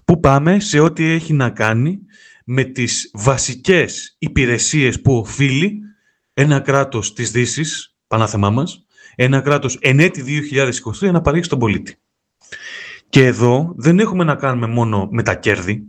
Πού 0.10 0.20
πάμε 0.20 0.60
σε 0.60 0.80
ό,τι 0.80 1.06
έχει 1.06 1.34
να 1.34 1.50
κάνει 1.50 2.00
με 2.46 2.64
τις 2.64 3.12
βασικές 3.14 4.16
υπηρεσίες 4.20 5.02
που 5.02 5.18
οφείλει 5.18 5.80
ένα 6.34 6.60
κράτος 6.60 7.14
της 7.14 7.32
Δύσης, 7.32 7.96
πανάθεμά 8.08 8.50
μας, 8.50 8.86
ένα 9.16 9.42
κράτος 9.42 9.78
εν 9.82 10.00
έτη 10.00 10.22
2023 10.22 11.12
να 11.12 11.22
παρέχει 11.22 11.44
στον 11.44 11.60
πολίτη. 11.60 11.96
Και 13.10 13.26
εδώ 13.26 13.74
δεν 13.78 14.00
έχουμε 14.00 14.24
να 14.24 14.36
κάνουμε 14.36 14.68
μόνο 14.68 15.08
με 15.12 15.24
τα 15.24 15.36
κέρδη, 15.36 15.84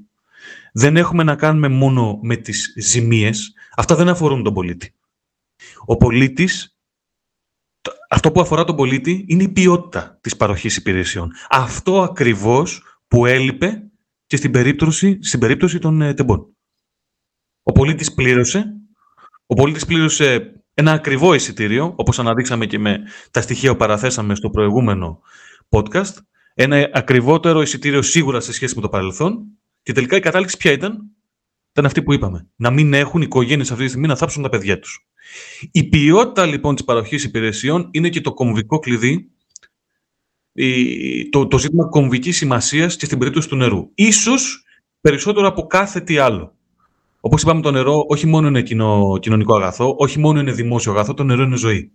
δεν 0.73 0.97
έχουμε 0.97 1.23
να 1.23 1.35
κάνουμε 1.35 1.69
μόνο 1.69 2.19
με 2.23 2.37
τις 2.37 2.73
ζημίες, 2.77 3.55
αυτά 3.77 3.95
δεν 3.95 4.09
αφορούν 4.09 4.43
τον 4.43 4.55
πολίτη. 4.55 4.95
Ο 5.85 5.97
πολίτης, 5.97 6.77
αυτό 8.09 8.33
που 8.33 8.41
αφορά 8.41 8.65
τον 8.65 8.77
πολίτη 8.77 9.25
είναι 9.29 9.43
η 9.43 9.49
ποιότητα 9.49 10.19
της 10.21 10.37
παροχής 10.37 10.77
υπηρεσιών. 10.77 11.33
Αυτό 11.49 12.03
ακριβώς 12.03 12.83
που 13.09 13.27
έλειπε 13.27 13.85
και 14.31 14.37
στην 14.37 14.51
περίπτωση, 14.51 15.19
στην 15.23 15.41
περίπτωση 15.41 15.79
των 15.79 16.03
ε, 16.03 16.15
τεμπών. 16.15 16.57
Ο 17.63 17.73
πολίτης 17.73 18.15
πλήρωσε, 18.15 18.75
ο 19.47 19.55
πολίτης 19.55 19.87
πλήρωσε 19.87 20.53
ένα 20.75 20.93
ακριβό 20.93 21.35
εισιτήριο, 21.35 21.93
όπως 21.97 22.19
αναδείξαμε 22.19 22.67
και 22.67 22.79
με 22.79 22.99
τα 23.31 23.41
στοιχεία 23.41 23.71
που 23.71 23.77
παραθέσαμε 23.77 24.35
στο 24.35 24.51
προηγούμενο 24.51 25.21
podcast, 25.69 26.15
ένα 26.55 26.91
ακριβότερο 26.93 27.63
εισιτήριο 27.63 28.03
σίγουρα 28.03 28.41
σε 28.41 28.53
σχέση 28.53 28.75
με 28.75 28.81
το 28.81 28.89
παρελθόν 28.89 29.45
και 29.83 29.93
τελικά 29.93 30.17
η 30.17 30.21
κατάληξη 30.21 30.57
ποια 30.57 30.73
ήταν, 30.73 30.99
ήταν 31.71 31.87
αυτή 31.87 32.03
που 32.03 32.13
είπαμε. 32.13 32.49
Να 32.57 32.71
μην 32.71 32.95
έχουν 32.95 33.23
οικογένειες 33.23 33.71
αυτή 33.71 33.83
τη 33.83 33.89
στιγμή 33.89 34.07
να 34.07 34.17
θάψουν 34.17 34.43
τα 34.43 34.49
παιδιά 34.49 34.79
τους. 34.79 35.07
Η 35.73 35.89
ποιότητα 35.89 36.47
λοιπόν 36.47 36.75
της 36.75 36.85
παροχής 36.85 37.25
υπηρεσιών 37.25 37.89
είναι 37.91 38.09
και 38.09 38.21
το 38.21 38.35
κομβικό 38.35 38.79
κλειδί, 38.79 39.31
το, 41.31 41.47
το 41.47 41.59
ζήτημα 41.59 41.89
κομβικής 41.89 42.37
σημασίας 42.37 42.97
και 42.97 43.05
στην 43.05 43.19
περίπτωση 43.19 43.49
του 43.49 43.57
νερού. 43.57 43.91
Ίσως 43.95 44.65
περισσότερο 45.01 45.47
από 45.47 45.67
κάθε 45.67 46.01
τι 46.01 46.19
άλλο. 46.19 46.55
Όπως 47.21 47.43
είπαμε, 47.43 47.61
το 47.61 47.71
νερό 47.71 48.05
όχι 48.09 48.27
μόνο 48.27 48.49
είναι 48.49 48.63
κοινό, 48.63 49.19
κοινωνικό 49.21 49.55
αγαθό, 49.55 49.95
όχι 49.99 50.19
μόνο 50.19 50.41
είναι 50.41 50.53
δημόσιο 50.53 50.93
αγαθό, 50.93 51.15
το 51.15 51.25
νερό 51.25 51.43
είναι 51.43 51.57
ζωή. 51.57 51.93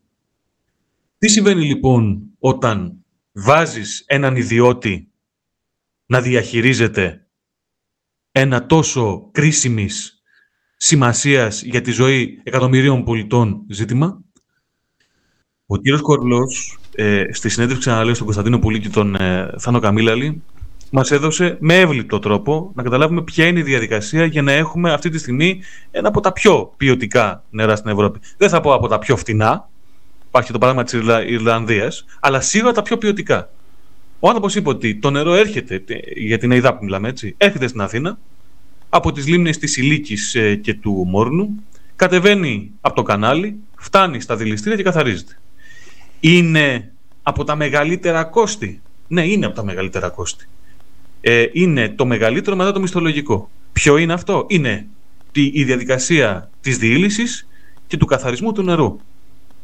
Τι 1.18 1.28
συμβαίνει 1.30 1.66
λοιπόν 1.66 2.22
όταν 2.40 3.06
βάζεις 3.32 4.04
έναν 4.08 4.36
ιδιώτη 4.36 5.12
να 6.06 6.22
διαχειρίζεται 6.22 7.28
ένα 8.32 8.66
τόσο 8.66 9.30
κρίσιμης 9.32 10.22
σημασίας 10.78 11.62
για 11.64 11.82
τη 11.82 11.92
ζωή 11.92 12.42
εκατομμυρίων 12.44 13.04
πολιτών 13.04 13.66
ζήτημα; 13.70 14.24
Ο 15.66 15.78
κύριος 15.78 16.02
Κορλός, 16.02 16.78
ε, 16.96 17.24
στη 17.32 17.50
συνέντευξη 17.50 17.88
ξαναλέω 17.88 18.14
στον 18.14 18.26
Κωνσταντίνο 18.26 18.60
Πουλή 18.60 18.80
και 18.80 18.90
τον 18.90 19.16
ε, 19.16 19.54
Θάνο 19.58 19.80
Καμίλαλη, 19.80 20.42
μας 20.92 21.12
έδωσε 21.12 21.58
με 21.60 21.80
εύληπτο 21.80 22.20
τρόπο 22.20 22.72
να 22.76 22.84
καταλάβουμε 22.84 23.22
ποια 23.22 23.48
είναι 23.48 23.60
η 23.60 23.64
διαδικασία 23.64 24.26
για 24.26 24.42
να 24.42 24.52
έχουμε 24.52 24.94
αυτή 24.94 25.10
τη 25.10 25.18
στιγμή 25.18 25.62
ένα 25.92 26.08
από 26.08 26.20
τα 26.20 26.32
πιο 26.32 26.74
ποιοτικά 26.78 27.44
νερά 27.50 27.76
στην 27.76 27.92
Ευρώπη. 27.92 28.20
Δεν 28.38 28.50
θα 28.50 28.62
πω 28.62 28.74
από 28.74 28.88
τα 28.88 29.00
πιο 29.00 29.18
φτηνά, 29.18 29.70
υπάρχει 30.28 30.52
το 30.52 30.58
παράδειγμα 30.58 30.84
της 30.84 31.30
Ιρλανδίας, 31.32 32.06
αλλά 32.20 32.42
σίγουρα 32.42 32.72
τα 32.72 32.82
πιο 32.82 32.98
ποιοτικά. 32.98 33.50
Ο 34.20 34.28
άνθρωπος 34.28 34.56
είπε 34.56 34.70
ότι 34.70 34.96
το 34.96 35.10
νερό 35.10 35.34
έρχεται, 35.34 35.84
για 36.16 36.38
την 36.38 36.52
ΑΕΔΑ 36.52 36.76
που 36.76 36.84
μιλάμε 36.84 37.10
έτσι, 37.10 37.36
έρχεται 37.38 37.68
στην 37.68 37.82
Αθήνα 37.82 38.18
από 38.90 39.12
τις 39.12 39.28
λίμνες 39.28 39.58
της 39.58 39.78
Ηλίκης 39.78 40.36
ε, 40.36 40.56
και 40.56 40.74
του 40.74 41.06
Μόρνου, 41.08 41.64
κατεβαίνει 41.96 42.72
από 42.82 42.96
το 42.96 43.04
κανάλι, 43.04 43.58
φτάνει 43.76 44.22
στα 44.22 44.36
δηληστήρια 44.36 44.78
και 44.78 44.84
καθαρίζεται. 44.84 45.40
Είναι 46.28 46.92
από 47.24 47.44
τα 47.44 47.56
μεγαλύτερα 47.56 48.24
κόστη. 48.24 48.82
Ναι, 49.08 49.26
είναι 49.26 49.46
από 49.46 49.56
τα 49.56 49.64
μεγαλύτερα 49.64 50.10
κόστη. 50.10 50.48
Ε, 51.22 51.46
είναι 51.52 51.90
το 51.90 52.06
μεγαλύτερο 52.06 52.56
μετά 52.56 52.72
το 52.72 52.80
μισθολογικό. 52.80 53.50
Ποιο 53.74 53.98
είναι 53.98 54.14
αυτό, 54.14 54.46
Είναι 54.50 54.88
η 55.32 55.64
διαδικασία 55.64 56.50
της 56.62 56.78
διήλυσης 56.78 57.48
και 57.88 57.98
του 57.98 58.06
καθαρισμού 58.06 58.52
του 58.52 58.64
νερού 58.64 59.00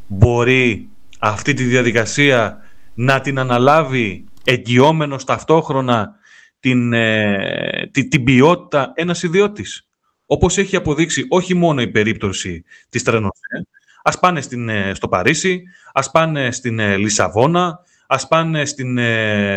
μπορεί 0.08 0.90
αυτή 1.20 1.54
τη 1.54 1.64
διαδικασία 1.64 2.58
να 2.94 3.22
την 3.22 3.40
αναλάβει 3.40 4.26
εγγυόμενος 4.44 5.24
ταυτόχρονα 5.24 6.16
την, 6.60 6.94
ε, 6.94 7.90
την, 7.92 8.10
την 8.10 8.24
ποιότητα 8.24 8.92
ένας 8.96 9.24
ιδιώτης. 9.24 9.88
Όπως 10.26 10.58
έχει 10.58 10.76
αποδείξει 10.76 11.26
όχι 11.30 11.54
μόνο 11.54 11.82
η 11.82 11.88
περίπτωση 11.88 12.64
της 12.90 13.04
Τρενοσέ, 13.04 13.68
ας 14.04 14.20
πάνε 14.20 14.42
στην, 14.42 14.70
ε, 14.70 14.94
στο 14.94 15.08
Παρίσι, 15.08 15.64
ας 15.94 16.12
πάνε 16.12 16.52
στην 16.52 16.80
ε, 16.80 16.98
Λισαβόνα, 16.98 17.80
ας 18.08 18.28
πάνε 18.28 18.66
στην, 18.66 19.00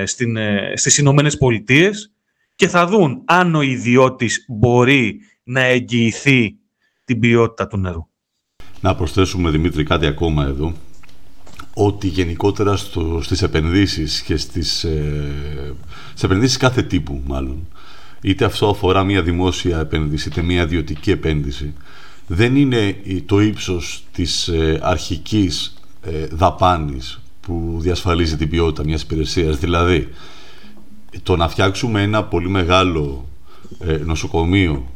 στην, 0.04 0.36
στις 0.74 0.98
Ηνωμένες 0.98 1.38
Πολιτείες 1.38 2.12
και 2.54 2.68
θα 2.68 2.86
δουν 2.86 3.22
αν 3.24 3.54
ο 3.54 3.62
ιδιώτης 3.62 4.44
μπορεί 4.48 5.20
να 5.44 5.60
εγγυηθεί 5.60 6.56
την 7.04 7.18
ποιότητα 7.20 7.66
του 7.66 7.78
νερού. 7.78 8.08
Να 8.80 8.94
προσθέσουμε, 8.94 9.50
Δημήτρη, 9.50 9.84
κάτι 9.84 10.06
ακόμα 10.06 10.44
εδώ. 10.44 10.72
Ότι 11.74 12.06
γενικότερα 12.06 12.76
στο, 12.76 13.20
στις 13.22 13.42
επενδύσεις 13.42 14.22
και 14.22 14.36
στις, 14.36 14.84
ε, 14.84 15.74
στις 16.10 16.22
επενδύσεις 16.22 16.56
κάθε 16.56 16.82
τύπου, 16.82 17.22
μάλλον, 17.26 17.68
είτε 18.22 18.44
αυτό 18.44 18.68
αφορά 18.68 19.04
μια 19.04 19.22
δημόσια 19.22 19.78
επένδυση, 19.78 20.28
είτε 20.28 20.42
μια 20.42 20.62
ιδιωτική 20.62 21.10
επένδυση, 21.10 21.74
δεν 22.26 22.56
είναι 22.56 22.96
το 23.26 23.40
ύψος 23.40 24.04
της 24.12 24.48
ε, 24.48 24.80
αρχικής 24.82 25.74
ε, 26.02 26.26
δαπάνης 26.26 27.20
που 27.40 27.76
διασφαλίζει 27.80 28.36
την 28.36 28.48
ποιότητα 28.48 28.84
μιας 28.84 29.02
υπηρεσίας. 29.02 29.58
Δηλαδή, 29.58 30.08
το 31.22 31.36
να 31.36 31.48
φτιάξουμε 31.48 32.02
ένα 32.02 32.24
πολύ 32.24 32.48
μεγάλο 32.48 33.28
ε, 33.78 33.96
νοσοκομείο 33.96 34.86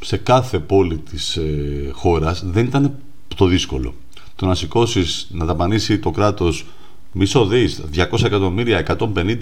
σε 0.00 0.16
κάθε 0.16 0.58
πόλη 0.58 0.98
της 0.98 1.36
ε, 1.36 1.90
χώρας 1.92 2.42
δεν 2.44 2.64
ήταν 2.64 2.94
το 3.36 3.46
δύσκολο. 3.46 3.94
Το 4.36 4.46
να 4.46 4.54
σηκώσεις, 4.54 5.28
να 5.30 5.44
δαπανίσει 5.44 5.98
το 5.98 6.10
κράτος 6.10 6.66
μισό 7.12 7.46
δις, 7.46 7.82
200 7.94 8.24
εκατομμύρια, 8.24 8.96
150, 8.98 9.38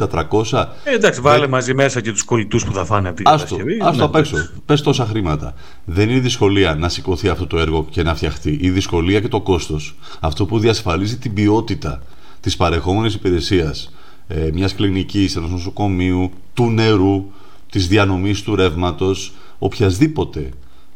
300... 0.52 0.66
Ε, 0.84 0.94
εντάξει, 0.94 1.20
βάλε 1.20 1.46
μαζί 1.46 1.74
μέσα 1.74 2.00
και 2.00 2.12
τους 2.12 2.22
κολλητούς 2.22 2.64
που 2.64 2.72
θα 2.72 2.84
φάνε 2.84 3.08
από 3.08 3.16
την 3.16 3.28
άστο, 3.28 3.44
κατασκευή. 3.44 3.78
Άστο 3.82 3.96
ναι, 3.96 4.04
απ' 4.04 4.16
έξω. 4.16 4.36
Πες 4.66 4.82
τόσα 4.82 5.06
χρήματα. 5.06 5.54
Δεν 5.84 6.08
είναι 6.08 6.18
η 6.18 6.20
δυσκολία 6.20 6.74
να 6.74 6.88
σηκωθεί 6.88 7.28
αυτό 7.28 7.46
το 7.46 7.58
έργο 7.58 7.86
και 7.90 8.02
να 8.02 8.14
φτιαχτεί. 8.14 8.58
Η 8.60 8.70
δυσκολία 8.70 9.20
και 9.20 9.28
το 9.28 9.40
κόστος. 9.40 9.96
Αυτό 10.20 10.46
που 10.46 10.58
διασφαλίζει 10.58 11.16
την 11.18 11.34
ποιότητα 11.34 12.02
της 12.40 12.56
παρεχόμενης 12.56 13.14
υπηρεσίας 13.14 13.92
ε, 14.28 14.50
μιας 14.52 14.74
κλινικής, 14.74 15.36
ενός 15.36 15.50
νοσοκομείου, 15.50 16.30
του 16.54 16.70
νερού, 16.70 17.24
της 17.70 17.88
διανομής 17.88 18.42
του 18.42 18.56
ρεύματος, 18.56 19.32
οποιασδήποτε 19.58 20.48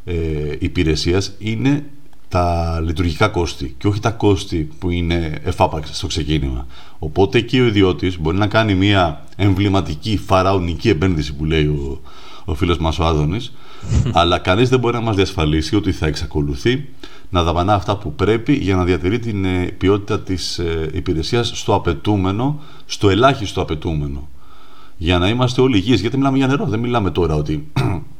ε, 0.05 0.13
υπηρεσίας 0.59 1.35
είναι 1.39 1.83
τα 2.31 2.79
λειτουργικά 2.85 3.27
κόστη 3.27 3.75
και 3.77 3.87
όχι 3.87 3.99
τα 3.99 4.11
κόστη 4.11 4.69
που 4.79 4.89
είναι 4.89 5.39
εφάπαξ 5.43 5.97
στο 5.97 6.07
ξεκίνημα. 6.07 6.65
Οπότε 6.99 7.37
εκεί 7.37 7.59
ο 7.59 7.65
ιδιώτης 7.65 8.19
μπορεί 8.19 8.37
να 8.37 8.47
κάνει 8.47 8.75
μια 8.75 9.23
εμβληματική 9.35 10.17
φαραωνική 10.17 10.89
επένδυση 10.89 11.33
που 11.33 11.45
λέει 11.45 11.65
ο, 11.65 12.01
ο 12.45 12.55
φίλος 12.55 12.77
μας 12.77 12.99
ο 12.99 13.05
Άδωνης 13.05 13.53
αλλά 14.19 14.37
κανείς 14.37 14.69
δεν 14.69 14.79
μπορεί 14.79 14.95
να 14.95 15.01
μας 15.01 15.15
διασφαλίσει 15.15 15.75
ότι 15.75 15.91
θα 15.91 16.07
εξακολουθεί 16.07 16.87
να 17.29 17.43
δαπανά 17.43 17.73
αυτά 17.73 17.97
που 17.97 18.13
πρέπει 18.13 18.53
για 18.53 18.75
να 18.75 18.83
διατηρεί 18.83 19.19
την 19.19 19.45
ε, 19.45 19.65
ποιότητα 19.77 20.19
της 20.19 20.59
ε, 20.59 20.89
υπηρεσίας 20.93 21.51
στο 21.53 21.75
απαιτούμενο, 21.75 22.59
στο 22.85 23.09
ελάχιστο 23.09 23.61
απαιτούμενο. 23.61 24.29
Για 24.97 25.17
να 25.17 25.29
είμαστε 25.29 25.61
όλοι 25.61 25.77
υγιείς, 25.77 26.01
γιατί 26.01 26.17
μιλάμε 26.17 26.37
για 26.37 26.47
νερό, 26.47 26.65
δεν 26.65 26.79
μιλάμε 26.79 27.11
τώρα 27.11 27.35
ότι 27.35 27.67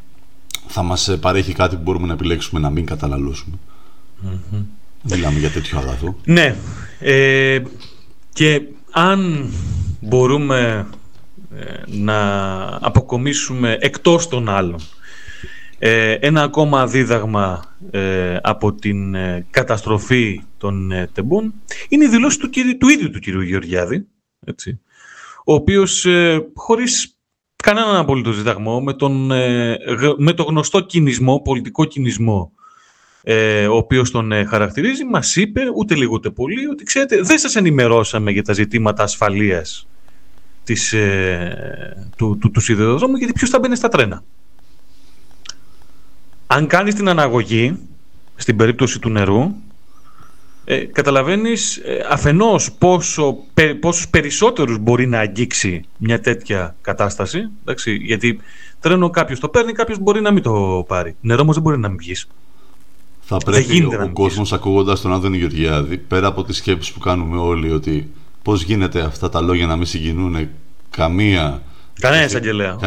θα 0.76 0.84
μας 0.84 1.08
ε, 1.08 1.18
παρέχει 1.18 1.54
κάτι 1.54 1.76
που 1.76 1.82
μπορούμε 1.82 2.08
να 2.08 2.14
επιλέξουμε 2.14 2.60
να 2.60 2.70
μην 2.70 2.86
καταναλώσουμε. 2.86 3.56
Mm-hmm. 4.26 4.64
Μιλάμε 5.04 5.40
για 5.40 5.50
τέτοιο 5.50 5.78
αγαθό. 5.78 6.16
Ναι. 6.26 6.56
Ε, 7.00 7.62
και 8.34 8.62
αν 8.92 9.50
μπορούμε 10.00 10.88
ε, 11.56 11.64
να 11.86 12.20
αποκομίσουμε 12.82 13.78
εκτός 13.80 14.28
των 14.28 14.50
άλλων 14.50 14.80
ε, 15.80 16.12
ένα 16.12 16.42
ακόμα 16.42 16.88
δίδαγμα 16.88 17.64
από 18.42 18.74
την 18.74 19.16
καταστροφή 19.50 20.42
των 20.58 20.92
τεμπών 21.14 21.54
είναι 21.90 22.06
η 22.06 22.08
δηλώση 22.08 22.40
του, 22.40 22.50
του 22.80 22.88
ίδιου 22.88 23.10
του 23.10 23.20
κυρίου 23.20 23.42
Γεωργιάδη, 23.42 24.08
έτσι, 24.46 24.80
ο 25.46 25.54
οποίος 25.54 26.06
χωρίς 26.54 27.16
κανέναν 27.62 27.96
απολύτως 27.96 28.38
διδαγμό 28.38 28.82
με, 28.82 28.94
τον, 28.94 29.32
ε, 29.32 29.78
με 30.18 30.34
το 30.34 30.44
γνωστό 30.44 30.80
κινησμό, 30.80 31.42
πολιτικό 31.42 31.86
κινησμό 31.86 32.52
ε, 33.24 33.68
ο 33.68 33.76
οποίος 33.76 34.12
τον 34.12 34.32
ε, 34.32 34.46
χαρακτηρίζει, 34.46 35.06
μας 35.06 35.36
είπε 35.36 35.62
ούτε 35.76 35.96
λίγο 35.96 36.14
ούτε 36.14 36.30
πολύ 36.30 36.68
ότι 36.68 36.84
ξέρετε 36.84 37.22
δεν 37.22 37.38
σας 37.38 37.56
ενημερώσαμε 37.56 38.32
για 38.32 38.44
τα 38.44 38.54
ζητήματα 38.54 39.04
ασφαλείας 39.04 39.88
της, 40.64 40.96
του, 42.18 42.38
του, 42.38 42.52
του 42.52 42.60
σιδηροδρόμου 42.60 43.16
γιατί 43.16 43.34
ποιος 43.34 43.50
θα 43.50 43.60
μπαίνει 43.60 43.76
στα 43.76 43.88
τρένα. 43.88 44.24
αν 46.48 46.68
κάνεις 46.68 46.96
την 46.96 47.10
αναγωγή, 47.10 47.78
στην 48.36 48.56
περίπτωση 48.56 49.00
του 49.00 49.10
νερού, 49.10 49.52
ε, 50.66 50.86
καταλαβαίνεις 50.86 51.78
ε, 51.78 52.06
αφενός 52.10 52.72
πόσο, 52.72 53.38
πε, 53.54 53.74
πόσους 53.74 54.10
περισσότερους 54.10 54.78
μπορεί 54.78 55.08
να 55.08 55.20
αγγίξει 55.20 55.84
μια 55.98 56.20
τέτοια 56.20 56.76
κατάσταση. 56.82 57.50
Εντάξει, 57.62 57.94
γιατί 57.96 58.40
τρένο 58.80 59.10
κάποιος 59.10 59.40
το 59.40 59.50
παίρνει, 59.50 59.74
κάποιος 59.74 60.00
μπορεί 60.00 60.22
να 60.22 60.32
μην 60.32 60.44
το 60.44 60.86
πάρει. 60.88 61.16
Νερό 61.22 61.42
όμως 61.42 61.54
δεν 61.54 61.64
μπορεί 61.64 61.78
να 61.78 61.88
μην 61.88 61.98
βγεις. 61.98 62.28
Θα 63.34 63.38
πρέπει 63.38 63.84
ο, 63.84 64.04
ο 64.04 64.10
κόσμος 64.10 64.54
ακούγοντας 64.54 65.02
τον 65.02 65.14
Άδωνη 65.14 65.38
Γεωργιάδη, 65.38 65.98
πέρα 65.98 66.28
από 66.28 66.44
τις 66.44 66.58
σκέψεις 66.58 66.94
που 66.94 67.00
κάνουμε 67.00 67.38
όλοι, 67.38 67.72
ότι 67.72 68.12
πώς 68.42 68.64
γίνεται 68.64 69.02
αυτά 69.02 69.30
τα 69.30 69.42
λόγια 69.42 69.66
να 69.66 69.76
μην 69.76 69.86
συγκινούν 69.86 70.50
καμία 70.90 71.62
Κανένα 72.00 72.24
εισαγγελέα. 72.24 72.78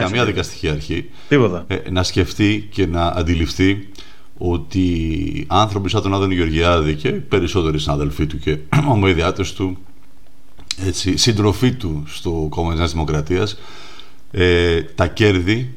καμία 0.00 0.24
δικαστική 0.24 0.68
αρχή. 0.68 1.10
Τίποτα. 1.28 1.64
Ε, 1.66 1.76
να 1.90 2.02
σκεφτεί 2.02 2.68
και 2.72 2.86
να 2.86 3.06
αντιληφθεί 3.06 3.88
ότι 4.38 5.46
άνθρωποι 5.48 5.90
σαν 5.90 6.02
τον 6.02 6.14
Άδωνη 6.14 6.34
Γεωργιάδη 6.34 6.94
και 6.94 7.10
περισσότεροι 7.10 7.78
συναδελφοί 7.78 8.26
του 8.26 8.38
και 8.38 8.58
ομοειδιάτες 8.94 9.52
του, 9.52 9.78
έτσι, 10.86 11.16
συντροφοί 11.16 11.72
του 11.72 12.04
στο 12.06 12.46
κόμμα 12.50 12.74
της 12.74 12.92
Δημοκρατίας, 12.92 13.58
ε, 14.30 14.82
τα 14.82 15.06
κέρδη 15.06 15.74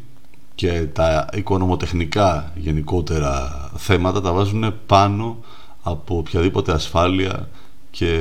και 0.55 0.87
τα 0.93 1.29
οικονομοτεχνικά 1.33 2.51
γενικότερα 2.55 3.69
θέματα 3.75 4.21
τα 4.21 4.31
βάζουν 4.31 4.73
πάνω 4.85 5.37
από 5.83 6.17
οποιαδήποτε 6.17 6.71
ασφάλεια 6.71 7.49
και 7.91 8.19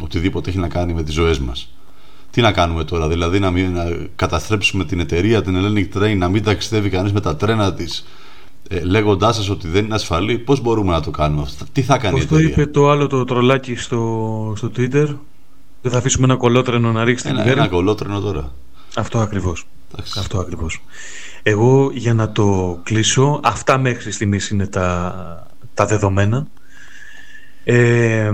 οτιδήποτε 0.00 0.50
έχει 0.50 0.58
να 0.58 0.68
κάνει 0.68 0.94
με 0.94 1.02
τις 1.02 1.14
ζωές 1.14 1.38
μας. 1.38 1.74
Τι 2.30 2.40
να 2.40 2.52
κάνουμε 2.52 2.84
τώρα, 2.84 3.08
δηλαδή 3.08 3.38
να, 3.38 3.50
μην, 3.50 3.72
να 3.72 3.84
καταστρέψουμε 4.16 4.84
την 4.84 5.00
εταιρεία, 5.00 5.42
την 5.42 5.56
Hellenic 5.56 5.98
Train, 5.98 6.16
να 6.16 6.28
μην 6.28 6.42
ταξιδεύει 6.42 6.88
κανείς 6.88 7.12
με 7.12 7.20
τα 7.20 7.36
τρένα 7.36 7.74
της 7.74 8.06
ε, 8.68 8.80
λέγοντάς 8.80 9.36
σας 9.36 9.48
ότι 9.48 9.68
δεν 9.68 9.84
είναι 9.84 9.94
ασφαλή, 9.94 10.38
πώς 10.38 10.60
μπορούμε 10.60 10.92
να 10.92 11.00
το 11.00 11.10
κάνουμε 11.10 11.42
αυτό, 11.42 11.64
τι 11.72 11.82
θα 11.82 11.98
κάνει 11.98 12.14
πώς 12.14 12.22
η 12.22 12.24
εταιρεία; 12.24 12.54
το 12.54 12.60
είπε 12.60 12.70
το 12.70 12.90
άλλο 12.90 13.06
το 13.06 13.24
τρολάκι 13.24 13.74
στο, 13.74 14.52
στο 14.56 14.70
Twitter, 14.76 15.16
δεν 15.82 15.92
θα 15.92 15.98
αφήσουμε 15.98 16.24
ένα 16.24 16.36
κολότρενο 16.36 16.92
να 16.92 17.04
ρίξει 17.04 17.24
την 17.24 17.38
ένα, 17.38 17.50
ένα 17.50 17.68
κολότρενο 17.68 18.20
τώρα. 18.20 18.52
Αυτό 18.96 19.18
ακριβώς. 19.18 19.66
Αυτό 19.98 20.38
ακριβώς. 20.38 20.82
Εγώ 21.42 21.90
για 21.94 22.14
να 22.14 22.32
το 22.32 22.80
κλείσω, 22.82 23.40
αυτά 23.42 23.78
μέχρι 23.78 24.12
στιγμής 24.12 24.50
είναι 24.50 24.66
τα, 24.66 25.46
τα 25.74 25.86
δεδομένα. 25.86 26.46
Ε, 27.64 28.30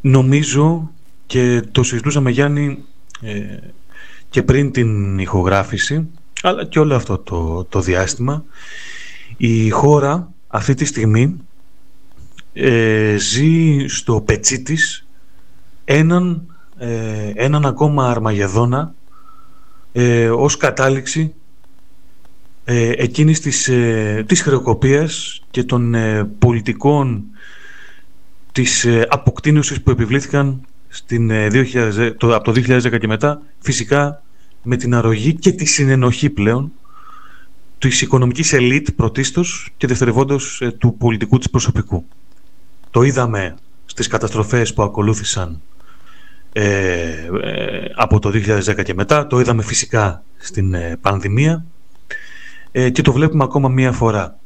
νομίζω 0.00 0.90
και 1.26 1.62
το 1.72 1.82
συζητούσαμε 1.82 2.30
Γιάννη 2.30 2.84
ε, 3.20 3.56
και 4.30 4.42
πριν 4.42 4.70
την 4.72 5.18
ηχογράφηση 5.18 6.08
αλλά 6.42 6.64
και 6.64 6.78
όλο 6.78 6.94
αυτό 6.94 7.18
το, 7.18 7.64
το 7.64 7.80
διάστημα 7.80 8.44
η 9.36 9.70
χώρα 9.70 10.32
αυτή 10.48 10.74
τη 10.74 10.84
στιγμή 10.84 11.36
ε, 12.52 13.16
ζει 13.18 13.86
στο 13.88 14.20
πετσί 14.20 14.62
της 14.62 15.06
έναν, 15.84 16.42
ε, 16.78 17.32
έναν 17.34 17.66
ακόμα 17.66 18.10
Αρμαγεδόνα 18.10 18.94
ε, 19.92 20.28
ως 20.30 20.56
κατάληξη 20.56 21.34
ε, 22.64 22.92
εκείνης 22.96 23.40
της, 23.40 23.68
ε, 23.68 24.24
της 24.26 24.42
χρεοκοπίας 24.42 25.42
και 25.50 25.64
των 25.64 25.94
ε, 25.94 26.24
πολιτικών 26.38 27.24
της 28.52 28.84
ε, 28.84 29.06
αποκτήνωσης 29.08 29.82
που 29.82 29.90
επιβλήθηκαν 29.90 30.60
στην, 30.88 31.30
2000, 31.30 31.96
ε, 31.98 32.10
το, 32.10 32.34
από 32.34 32.44
το 32.44 32.52
2010 32.52 32.98
και 33.00 33.06
μετά, 33.06 33.42
φυσικά 33.58 34.22
με 34.62 34.76
την 34.76 34.94
αρρωγή 34.94 35.34
και 35.34 35.52
τη 35.52 35.64
συνενοχή 35.64 36.30
πλέον 36.30 36.72
της 37.78 38.00
οικονομικής 38.00 38.52
ελίτ 38.52 38.90
πρωτίστως 38.90 39.70
και 39.76 39.86
δευτερευόντως 39.86 40.62
του 40.78 40.96
πολιτικού 40.96 41.38
της 41.38 41.50
προσωπικού. 41.50 42.04
Το 42.90 43.02
είδαμε 43.02 43.54
στις 43.86 44.06
καταστροφές 44.06 44.74
που 44.74 44.82
ακολούθησαν 44.82 45.60
από 47.94 48.18
το 48.18 48.30
2010 48.34 48.82
και 48.84 48.94
μετά, 48.94 49.26
το 49.26 49.40
είδαμε 49.40 49.62
φυσικά 49.62 50.22
στην 50.38 50.74
πανδημία 51.00 51.64
ε, 52.72 52.90
και 52.90 53.02
το 53.02 53.12
βλέπουμε 53.12 53.44
ακόμα 53.44 53.68
μία 53.68 53.92
φορά. 53.92 54.38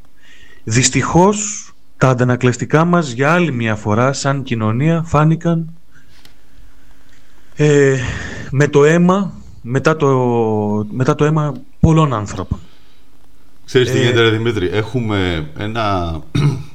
Δυστυχώς 0.64 1.68
τα 1.96 2.08
αντανακλαστικά 2.08 2.84
μας 2.84 3.10
για 3.10 3.32
άλλη 3.32 3.52
μία 3.52 3.76
φορά 3.76 4.12
σαν 4.12 4.42
κοινωνία 4.42 5.02
φάνηκαν 5.02 5.72
ε, 7.56 7.98
με 8.50 8.68
το 8.68 8.84
αίμα 8.84 9.32
μετά 9.62 9.96
το, 9.96 10.08
μετά 10.90 11.14
το 11.14 11.24
αίμα 11.24 11.54
πολλών 11.80 12.14
άνθρωπων. 12.14 12.58
Ξέρεις 13.64 13.90
τι 13.90 13.98
ε, 13.98 14.02
γίνεται 14.02 14.30
Δημήτρη, 14.30 14.68
έχουμε 14.68 15.50
ένα, 15.58 16.18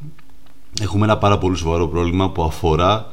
έχουμε 0.81 1.05
ένα 1.05 1.17
πάρα 1.17 1.37
πολύ 1.37 1.57
σοβαρό 1.57 1.87
πρόβλημα 1.87 2.31
που 2.31 2.43
αφορά 2.43 3.11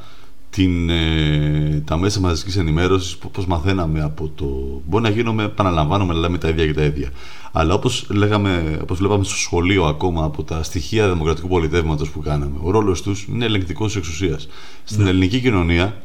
την, 0.50 0.90
ε, 0.90 1.82
τα 1.84 1.96
μέσα 1.96 2.20
μαζικής 2.20 2.56
ενημέρωσης 2.56 3.18
όπως 3.24 3.46
μαθαίναμε 3.46 4.02
από 4.02 4.30
το... 4.34 4.46
Μπορεί 4.86 5.02
να 5.02 5.10
γίνομαι, 5.10 5.44
επαναλαμβάνομαι, 5.44 6.12
να 6.12 6.18
λέμε 6.18 6.38
τα 6.38 6.48
ίδια 6.48 6.66
και 6.66 6.74
τα 6.74 6.82
ίδια. 6.82 7.10
Αλλά 7.52 7.74
όπως, 7.74 8.06
λέγαμε, 8.10 8.78
όπως 8.82 8.98
βλέπαμε 8.98 9.24
στο 9.24 9.36
σχολείο 9.36 9.84
ακόμα 9.84 10.24
από 10.24 10.42
τα 10.42 10.62
στοιχεία 10.62 11.08
δημοκρατικού 11.08 11.48
πολιτεύματος 11.48 12.10
που 12.10 12.20
κάναμε, 12.20 12.58
ο 12.62 12.70
ρόλος 12.70 13.02
τους 13.02 13.24
είναι 13.24 13.44
ελεγκτικός 13.44 13.96
εξουσίας. 13.96 14.48
Στην 14.84 15.02
ναι. 15.02 15.08
ελληνική 15.08 15.40
κοινωνία 15.40 16.02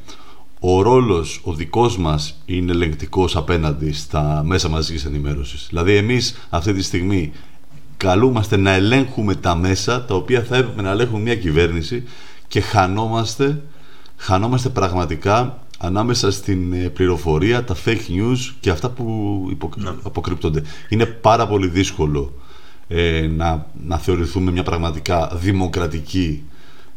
ο 0.63 0.81
ρόλος, 0.81 1.41
ο 1.43 1.53
δικός 1.53 1.97
μας 1.97 2.41
είναι 2.45 2.71
ελεγκτικός 2.71 3.35
απέναντι 3.35 3.91
στα 3.91 4.41
μέσα 4.45 4.69
μαζικής 4.69 5.05
ενημέρωσης. 5.05 5.65
Δηλαδή 5.69 5.95
εμείς 5.95 6.47
αυτή 6.49 6.73
τη 6.73 6.83
στιγμή 6.83 7.31
καλούμαστε 7.97 8.57
να 8.57 8.71
ελέγχουμε 8.71 9.35
τα 9.35 9.55
μέσα 9.55 10.05
τα 10.05 10.15
οποία 10.15 10.43
θα 10.43 10.55
έπρεπε 10.55 10.81
να 10.81 10.89
ελέγχουν 10.89 11.21
μια 11.21 11.35
κυβέρνηση 11.35 12.03
και 12.47 12.61
χανόμαστε 12.61 13.61
χανόμαστε 14.21 14.69
πραγματικά 14.69 15.63
ανάμεσα 15.77 16.31
στην 16.31 16.73
ε, 16.73 16.89
πληροφορία, 16.89 17.63
τα 17.63 17.75
fake 17.85 18.09
news 18.09 18.53
και 18.59 18.69
αυτά 18.69 18.89
που 18.89 19.57
ναι. 19.75 19.89
αποκρυπτώνται. 20.03 20.63
Είναι 20.89 21.05
πάρα 21.05 21.47
πολύ 21.47 21.67
δύσκολο 21.67 22.33
ε, 22.87 23.27
να, 23.27 23.65
να 23.85 23.97
θεωρηθούμε 23.97 24.51
μια 24.51 24.63
πραγματικά 24.63 25.31
δημοκρατική 25.35 26.43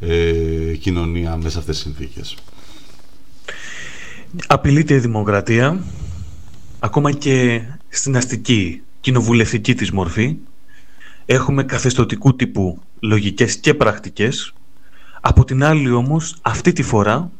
ε, 0.00 0.76
κοινωνία 0.80 1.36
μέσα 1.36 1.50
σε 1.50 1.58
αυτές 1.58 1.74
τις 1.74 1.84
συνθήκες. 1.84 2.36
Απειλείται 4.46 4.94
η 4.94 4.98
δημοκρατία 4.98 5.84
ακόμα 6.78 7.12
και 7.12 7.62
στην 7.88 8.16
αστική 8.16 8.82
κοινοβουλευτική 9.00 9.74
της 9.74 9.90
μορφή. 9.90 10.36
Έχουμε 11.26 11.64
καθεστωτικού 11.64 12.36
τύπου 12.36 12.82
λογικές 13.00 13.56
και 13.56 13.74
πρακτικές 13.74 14.52
από 15.26 15.44
την 15.44 15.64
άλλη 15.64 15.90
όμως, 15.90 16.36
αυτή 16.42 16.72
τη 16.72 16.82
φορά 16.82 17.30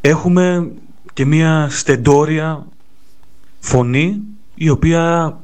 έχουμε 0.00 0.72
και 1.12 1.24
μία 1.24 1.68
στεντόρια 1.70 2.66
φωνή 3.60 4.20
η 4.54 4.68
οποία 4.68 5.36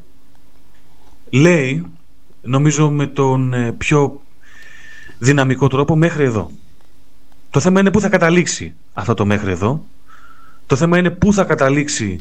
λέει, 1.31 1.87
νομίζω 2.43 2.91
με 2.91 3.07
τον 3.07 3.53
ε, 3.53 3.73
πιο 3.73 4.21
δυναμικό 5.19 5.69
τρόπο, 5.69 5.97
μέχρι 5.97 6.25
εδώ. 6.25 6.51
Το 7.51 7.61
θέμα 7.61 7.81
είναι 7.81 7.91
πού 7.91 8.01
θα 8.01 8.09
καταλήξει 8.09 8.75
αυτό 8.95 9.15
το 9.15 9.27
μέχρι 9.27 9.51
εδώ. 9.51 9.85
Το 10.67 10.77
θέμα 10.77 10.99
είναι 10.99 11.11
πού 11.11 11.33
θα 11.33 11.45
καταλήξει 11.45 12.21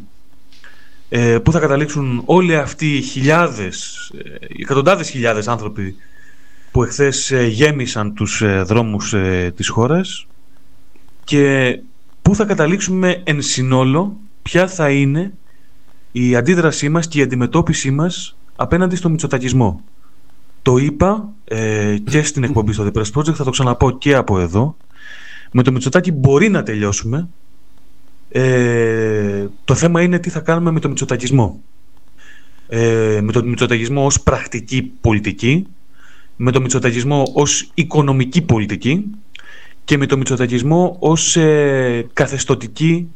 ε, 1.10 1.38
πού 1.40 1.52
θα 1.52 1.60
καταλήξουν 1.60 2.22
όλοι 2.26 2.56
αυτοί 2.56 2.98
οι 2.98 3.02
χιλιάδες, 3.02 4.10
ε, 4.24 4.46
εκατοντάδες 4.62 5.10
χιλιάδες 5.10 5.48
άνθρωποι 5.48 5.96
που 6.78 6.84
εχθές 6.84 7.32
ε, 7.32 7.46
γέμισαν 7.46 8.14
τους 8.14 8.42
ε, 8.42 8.62
δρόμους 8.62 9.14
ε, 9.14 9.54
της 9.56 9.70
χώρας 9.70 10.28
και 11.24 11.80
πού 12.22 12.36
θα 12.36 12.46
καταλήξουμε 12.46 13.22
εν 13.24 13.42
συνόλο 13.42 14.18
ποια 14.42 14.68
θα 14.68 14.90
είναι 14.90 15.34
η 16.12 16.36
αντίδρασή 16.36 16.90
μας 16.90 17.08
και 17.08 17.20
η 17.20 17.22
αντιμετώπιση 17.22 17.92
μας 17.92 18.38
απέναντι 18.56 18.96
στο 18.96 19.10
μητσοτακισμό. 19.10 19.82
Το 20.62 20.78
είπα 20.78 21.30
και 22.04 22.24
στην 22.24 22.44
εκπομπή 22.44 22.74
στο 22.74 22.92
The 22.92 22.98
Press 22.98 23.12
Project, 23.14 23.34
θα 23.34 23.44
το 23.44 23.50
ξαναπώ 23.50 23.92
και 23.92 24.16
από 24.16 24.40
εδώ. 24.40 24.78
Με 25.52 25.64
το 25.64 25.72
Μητσοτάκι 25.72 26.12
μπορεί 26.12 26.50
να 26.50 26.64
τελειώσουμε. 26.64 27.28
το 29.66 29.76
θέμα 29.76 30.02
είναι 30.02 30.20
τι 30.20 30.30
θα 30.30 30.40
κάνουμε 30.40 30.72
με 30.72 30.80
το 30.80 30.88
Μητσοτακισμό. 30.88 31.62
με 33.22 33.32
το 33.32 33.44
Μητσοτακισμό 33.44 34.06
ως 34.06 34.22
πρακτική 34.22 34.82
πολιτική 35.02 35.68
με 36.38 36.52
το 36.52 36.62
μητσοταγισμό 36.62 37.32
ως 37.34 37.70
οικονομική 37.74 38.42
πολιτική 38.42 39.06
και 39.84 39.98
με 39.98 40.06
το 40.06 40.18
μητσοταγισμό 40.18 40.96
ως 41.00 41.36
ε, 41.36 42.08
καθεστοτική 42.14 43.10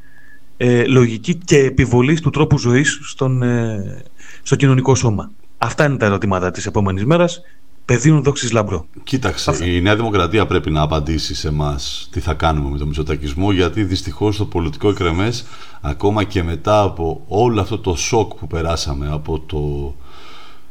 ε, 0.57 0.85
λογική 0.85 1.35
και 1.35 1.57
επιβολής 1.57 2.21
του 2.21 2.29
τρόπου 2.29 2.57
ζωής 2.57 2.99
στον, 3.03 3.43
ε, 3.43 4.03
στο 4.43 4.55
κοινωνικό 4.55 4.95
σώμα. 4.95 5.31
Αυτά 5.57 5.85
είναι 5.85 5.97
τα 5.97 6.05
ερωτήματα 6.05 6.51
της 6.51 6.65
επόμενης 6.65 7.05
μέρας. 7.05 7.41
Πεδίων 7.85 8.23
δόξης 8.23 8.51
λαμπρό. 8.51 8.85
Κοίταξε, 9.03 9.65
η 9.65 9.81
Νέα 9.81 9.95
Δημοκρατία 9.95 10.45
πρέπει 10.45 10.71
να 10.71 10.81
απαντήσει 10.81 11.35
σε 11.35 11.47
εμάς 11.47 12.07
τι 12.11 12.19
θα 12.19 12.33
κάνουμε 12.33 12.69
με 12.69 12.77
το 12.77 12.85
μισοτακισμό, 12.85 13.51
γιατί 13.51 13.83
δυστυχώς 13.83 14.37
το 14.37 14.45
πολιτικό 14.45 14.89
εκρεμές, 14.89 15.45
ακόμα 15.81 16.23
και 16.23 16.43
μετά 16.43 16.81
από 16.81 17.23
όλο 17.27 17.61
αυτό 17.61 17.77
το 17.79 17.95
σοκ 17.95 18.33
που 18.33 18.47
περάσαμε 18.47 19.09
από 19.11 19.39
το 19.39 19.95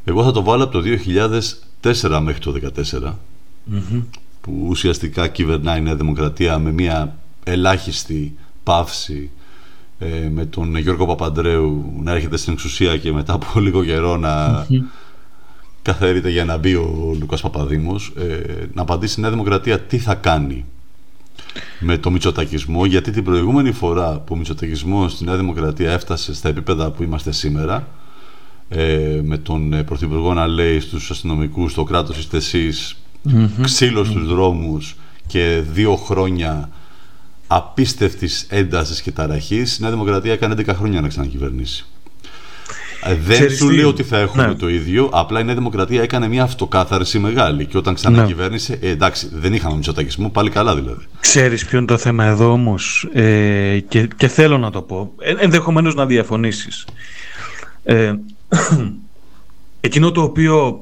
Εγώ 0.03 0.23
θα 0.23 0.31
το 0.31 0.43
βάλω 0.43 0.63
από 0.63 0.71
το 0.71 0.81
2004 1.83 2.19
μέχρι 2.23 2.39
το 2.39 2.53
2014 3.01 3.13
που 4.41 4.65
ουσιαστικά 4.67 5.27
κυβερνάει 5.27 5.79
η 5.79 5.81
Νέα 5.81 5.95
Δημοκρατία 5.95 6.57
με 6.59 6.71
μια 6.71 7.15
ελάχιστη 7.43 8.35
παύση 8.63 9.29
ε, 9.99 10.29
με 10.29 10.45
τον 10.45 10.75
Γιώργο 10.75 11.05
Παπαντρέου 11.05 11.93
να 12.03 12.11
έρχεται 12.11 12.37
στην 12.37 12.53
εξουσία 12.53 12.97
και 12.97 13.11
μετά 13.11 13.33
από 13.33 13.59
λίγο 13.59 13.83
καιρό 13.83 14.17
να 14.17 14.65
καθαρείται 15.81 16.29
για 16.29 16.45
να 16.45 16.57
μπει 16.57 16.75
ο 16.75 17.15
Λουκάς 17.19 17.41
Παπαδήμος 17.41 18.13
ε, 18.17 18.65
να 18.73 18.81
απαντήσει 18.81 19.19
η 19.19 19.21
Νέα 19.21 19.31
Δημοκρατία 19.31 19.79
τι 19.79 19.97
θα 19.97 20.15
κάνει 20.15 20.65
με 21.79 21.97
το 21.97 22.11
μητσοτακισμό 22.11 22.85
γιατί 22.85 23.11
την 23.11 23.23
προηγούμενη 23.23 23.71
φορά 23.71 24.19
που 24.19 24.33
ο 24.33 24.37
μητσοτακισμός 24.37 25.11
στη 25.11 25.23
Νέα 25.23 25.37
Δημοκρατία 25.37 25.91
έφτασε 25.91 26.33
στα 26.33 26.49
επίπεδα 26.49 26.91
που 26.91 27.03
είμαστε 27.03 27.31
σήμερα 27.31 27.87
ε, 28.73 29.19
με 29.23 29.37
τον 29.37 29.73
ε, 29.73 29.83
Πρωθυπουργό 29.83 30.33
να 30.33 30.47
λέει 30.47 30.79
στους 30.79 31.11
αστυνομικούς 31.11 31.73
το 31.73 31.83
κράτος 31.83 32.17
είστε 32.17 32.37
εσείς 32.37 32.95
mm-hmm. 33.29 33.49
ξύλος 33.61 34.07
στους 34.07 34.27
δρόμους 34.27 34.95
και 35.27 35.63
δύο 35.73 35.95
χρόνια 35.95 36.69
απίστευτης 37.47 38.45
έντασης 38.49 39.01
και 39.01 39.11
ταραχής 39.11 39.77
η 39.77 39.81
Νέα 39.81 39.91
Δημοκρατία 39.91 40.33
έκανε 40.33 40.55
10 40.57 40.67
χρόνια 40.67 41.01
να 41.01 41.07
ξανακυβερνήσει. 41.07 41.85
Ε, 43.03 43.15
δεν 43.15 43.49
σου 43.49 43.69
λέω 43.69 43.87
ότι 43.87 44.03
θα 44.03 44.17
έχουμε 44.17 44.47
ναι. 44.47 44.55
το 44.55 44.69
ίδιο. 44.69 45.09
Απλά 45.13 45.39
η 45.39 45.43
Νέα 45.43 45.55
Δημοκρατία 45.55 46.01
έκανε 46.01 46.27
μια 46.27 46.43
αυτοκάθαρση 46.43 47.19
μεγάλη. 47.19 47.65
Και 47.65 47.77
όταν 47.77 47.93
ξανακυβέρνησε, 47.93 48.77
ναι. 48.81 48.87
ε, 48.87 48.91
εντάξει, 48.91 49.29
δεν 49.33 49.53
είχαμε 49.53 49.75
μισοτακισμό, 49.75 50.29
πάλι 50.29 50.49
καλά 50.49 50.75
δηλαδή. 50.75 51.05
Ξέρεις 51.19 51.65
ποιο 51.65 51.77
είναι 51.77 51.87
το 51.87 51.97
θέμα 51.97 52.25
εδώ 52.25 52.51
όμως. 52.51 53.09
Ε, 53.13 53.79
και, 53.87 54.07
και 54.17 54.27
θέλω 54.27 54.57
να 54.57 54.69
το 54.69 54.81
πω. 54.81 55.13
Ε, 55.19 55.33
Ενδεχομένως 55.37 55.95
να 55.95 56.05
διαφωνήσεις. 56.05 56.85
Ε, 57.83 58.13
εκείνο 59.81 60.11
το 60.11 60.21
οποίο 60.21 60.81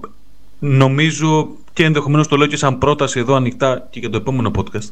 νομίζω 0.60 1.49
και 1.73 1.84
ενδεχομένως 1.84 2.27
το 2.27 2.38
λέω 2.38 2.47
και 2.47 2.58
σαν 2.58 2.77
πρόταση 2.77 3.19
εδώ 3.19 3.36
ανοιχτά 3.36 3.88
και 3.89 3.99
για 3.99 4.10
το 4.10 4.17
επόμενο 4.17 4.51
podcast 4.55 4.89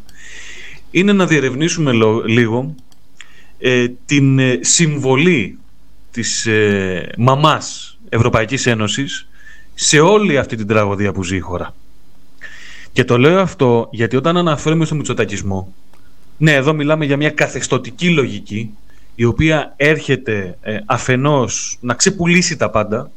είναι 0.92 1.14
να 1.14 1.26
διερευνήσουμε 1.26 1.92
λίγο 2.26 2.76
ε, 3.60 3.88
την 4.06 4.40
ε, 4.40 4.60
συμβολή 4.62 5.58
της 6.12 6.46
ε, 6.46 7.10
μαμάς 7.18 7.98
Ευρωπαϊκής 8.10 8.66
Ένωσης 8.66 9.28
σε 9.74 10.00
όλη 10.00 10.38
αυτή 10.38 10.56
την 10.56 10.68
τραγωδία 10.68 11.12
που 11.12 11.24
ζει 11.24 11.36
η 11.36 11.40
χώρα. 11.40 11.76
Και 12.92 13.04
το 13.04 13.18
λέω 13.18 13.40
αυτό 13.40 13.88
γιατί 13.92 14.16
όταν 14.16 14.38
αναφέρουμε 14.38 14.86
στο 14.86 14.96
μητσοτακισμό, 14.96 15.74
ναι, 16.38 16.54
εδώ 16.54 16.74
μιλάμε 16.74 17.06
για 17.06 17.18
μια 17.18 17.30
καθεστοτική 17.30 18.10
λογική 18.10 18.72
η 19.20 19.24
οποία 19.24 19.74
έρχεται 19.76 20.58
ε, 20.62 20.80
αφενός 20.86 21.78
να 21.82 21.94
ξεπουλήσει 21.94 22.58
τα 22.58 22.70
πάντα, 22.70 23.12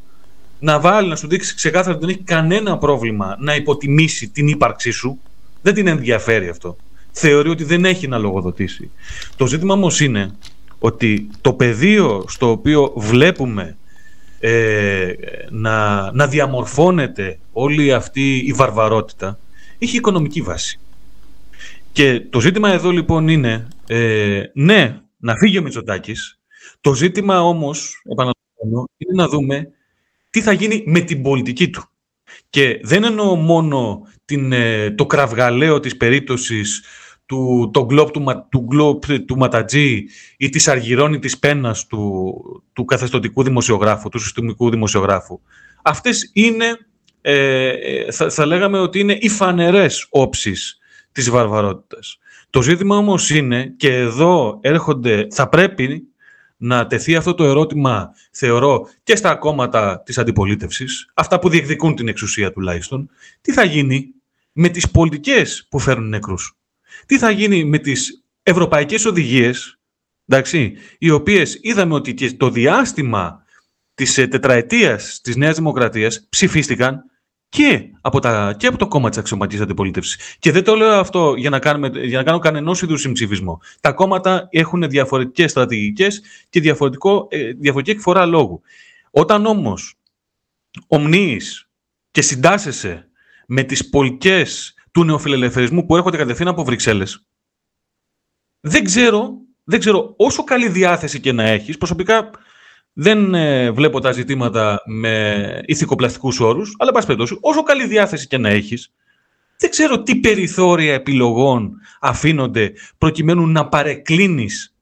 να 0.59 0.81
βάλει, 0.81 1.09
να 1.09 1.17
σου 1.17 1.29
δείξει 1.29 1.55
ξεκάθαρα 1.55 1.97
ότι 1.97 2.07
δεν 2.07 2.15
έχει 2.15 2.25
κανένα 2.25 2.79
πρόβλημα 2.79 3.37
να 3.39 3.55
υποτιμήσει 3.55 4.29
την 4.29 4.49
ύπαρξή 4.49 4.91
σου. 4.91 5.19
Δεν 5.63 5.75
την 5.75 5.87
ενδιαφέρει 5.87 6.49
αυτό. 6.49 6.77
Θεωρεί 7.11 7.49
ότι 7.49 7.65
δεν 7.65 7.85
έχει 7.85 8.09
να 8.09 8.19
λογοδοτήσει. 8.19 8.91
Το 9.37 9.47
ζήτημα 9.47 9.75
όμως 9.75 10.01
είναι 10.01 10.35
ότι 10.79 11.31
το 11.41 11.53
πεδίο 11.53 12.25
στο 12.29 12.51
οποίο 12.51 12.93
βλέπουμε 12.97 13.77
ε, 14.41 15.13
να, 15.51 16.11
να 16.13 16.27
διαμορφώνεται 16.27 17.39
όλη 17.53 17.93
αυτή 17.93 18.37
η 18.37 18.53
βαρβαρότητα 18.53 19.39
έχει 19.79 19.97
οικονομική 19.97 20.41
βάση. 20.41 20.79
Και 21.93 22.23
το 22.31 22.41
ζήτημα 22.41 22.73
εδώ 22.73 22.91
λοιπόν 22.91 23.29
είναι, 23.29 23.69
ε, 23.87 24.43
ναι, 24.53 25.01
να 25.21 25.37
φύγει 25.37 25.59
ο 25.59 25.63
Μητσοτάκης, 25.63 26.41
το 26.81 26.95
ζήτημα 26.95 27.43
όμως, 27.43 28.03
επαναλαμβάνω, 28.05 28.89
είναι 28.97 29.23
να 29.23 29.29
δούμε 29.29 29.69
τι 30.31 30.41
θα 30.41 30.53
γίνει 30.53 30.83
με 30.87 31.01
την 31.01 31.23
πολιτική 31.23 31.71
του. 31.71 31.85
Και 32.51 32.81
δεν 32.83 33.05
εννοώ 33.05 33.35
μόνο 33.35 34.07
την, 34.25 34.53
ε, 34.53 34.91
το 34.91 35.07
κραυγαλαίο 35.07 35.81
της 35.81 35.97
περίπτωσης 35.97 36.85
του, 37.27 37.71
το 37.73 37.85
γκλόπ 37.85 38.11
του, 38.11 38.49
του, 38.51 39.25
του 39.27 39.37
Ματατζή 39.37 40.05
ή 40.37 40.49
της 40.49 40.69
αργυρώνητης 40.69 41.39
πένας 41.39 41.87
του, 41.87 42.35
του 42.73 42.85
καθεστωτικού 42.85 43.43
δημοσιογράφου, 43.43 44.09
του 44.09 44.19
συστημικού 44.19 44.71
δημοσιογράφου. 44.71 45.41
Αυτές 45.83 46.31
είναι, 46.33 46.79
ε, 47.21 47.69
ε, 47.69 48.13
θα, 48.13 48.31
θα 48.31 48.47
λέγαμε 48.47 48.79
ότι 48.79 48.99
είναι 48.99 49.17
οι 49.21 49.29
φανερές 49.29 50.07
όψεις 50.11 50.79
της 51.13 51.31
βαρβαρότητας. 51.31 52.19
Το 52.51 52.63
ζήτημα 52.63 52.97
όμως 52.97 53.31
είναι, 53.31 53.75
και 53.77 53.97
εδώ 53.97 54.59
έρχονται, 54.63 55.27
θα 55.31 55.49
πρέπει 55.49 56.05
να 56.57 56.87
τεθεί 56.87 57.17
αυτό 57.17 57.35
το 57.35 57.45
ερώτημα, 57.45 58.15
θεωρώ, 58.31 58.89
και 59.03 59.17
στα 59.17 59.35
κόμματα 59.35 60.03
της 60.05 60.19
αντιπολίτευσης, 60.19 61.11
αυτά 61.15 61.39
που 61.39 61.49
διεκδικούν 61.49 61.95
την 61.95 62.09
εξουσία 62.09 62.53
τουλάχιστον, 62.53 63.11
τι 63.41 63.53
θα 63.53 63.65
γίνει 63.65 64.15
με 64.53 64.69
τις 64.69 64.91
πολιτικές 64.91 65.67
που 65.71 65.79
φέρνουν 65.79 66.09
νεκρούς; 66.09 66.57
Τι 67.07 67.19
θα 67.19 67.31
γίνει 67.31 67.65
με 67.65 67.79
τις 67.79 68.25
ευρωπαϊκές 68.43 69.05
οδηγίες, 69.05 69.79
εντάξει, 70.27 70.75
οι 70.99 71.11
οποίες 71.11 71.59
είδαμε 71.61 71.95
ότι 71.95 72.15
και 72.15 72.33
το 72.33 72.51
διάστημα 72.51 73.45
της 73.95 74.19
ε, 74.19 74.27
τετραετίας 74.27 75.21
της 75.23 75.37
Νέας 75.37 75.57
Δημοκρατίας 75.57 76.27
ψηφίστηκαν 76.29 77.10
και 77.51 77.91
από, 78.01 78.19
τα, 78.19 78.55
και 78.59 78.67
από 78.67 78.79
το 78.79 78.89
κόμμα 78.89 79.09
της 79.09 79.19
αξιωματικής 79.19 79.63
αντιπολίτευσης. 79.63 80.37
Και 80.39 80.53
δεν 80.53 80.65
το 80.65 80.75
λέω 80.75 80.99
αυτό 80.99 81.35
για 81.37 81.51
να, 81.51 81.59
κάνουμε, 81.59 81.89
για 82.05 82.19
να 82.19 82.25
κάνω 82.25 82.39
κανένα 82.39 82.77
είδου 82.83 82.97
συμψηφισμό. 82.97 83.61
Τα 83.81 83.93
κόμματα 83.93 84.49
έχουν 84.51 84.89
διαφορετικές 84.89 85.51
στρατηγικές 85.51 86.23
και 86.49 86.61
διαφορετικό, 86.61 87.27
ε, 87.31 87.53
διαφορετική 87.53 87.97
εκφορά 87.97 88.27
λόγου. 88.27 88.61
Όταν 89.11 89.47
όμως 89.47 89.95
ομνύει 90.87 91.41
και 92.11 92.23
συντάσσεσαι 92.23 93.09
με 93.47 93.63
τις 93.63 93.89
πολιτικέ 93.89 94.45
του 94.93 95.05
νεοφιλελευθερισμού 95.05 95.87
που 95.87 95.97
έρχονται 95.97 96.17
κατευθείαν 96.17 96.49
από 96.49 96.65
Βρυξέλλες, 96.65 97.25
δεν 98.61 98.85
ξέρω, 98.85 99.33
δεν 99.65 99.79
ξέρω 99.79 100.15
όσο 100.17 100.45
καλή 100.45 100.69
διάθεση 100.69 101.21
και 101.21 101.33
να 101.33 101.43
έχεις. 101.43 101.79
Προσωπικά 101.79 102.31
δεν 102.93 103.35
ε, 103.35 103.71
βλέπω 103.71 104.01
τα 104.01 104.13
ζητήματα 104.13 104.83
με 104.87 105.63
ηθικοπλαστικούς 105.65 106.41
όρους, 106.41 106.75
αλλά 106.79 106.93
πάση 106.93 107.07
περιπτώσει, 107.07 107.39
όσο 107.41 107.63
καλή 107.63 107.87
διάθεση 107.87 108.27
και 108.27 108.39
να 108.39 108.49
έχεις, 108.49 108.93
δεν 109.59 109.71
ξέρω 109.71 110.03
τι 110.03 110.17
περιθώρια 110.17 110.95
επιλογών 110.95 111.73
αφήνονται 112.01 112.73
προκειμένου 112.99 113.47
να 113.47 113.69
παρεκκλίνεις 113.69 114.75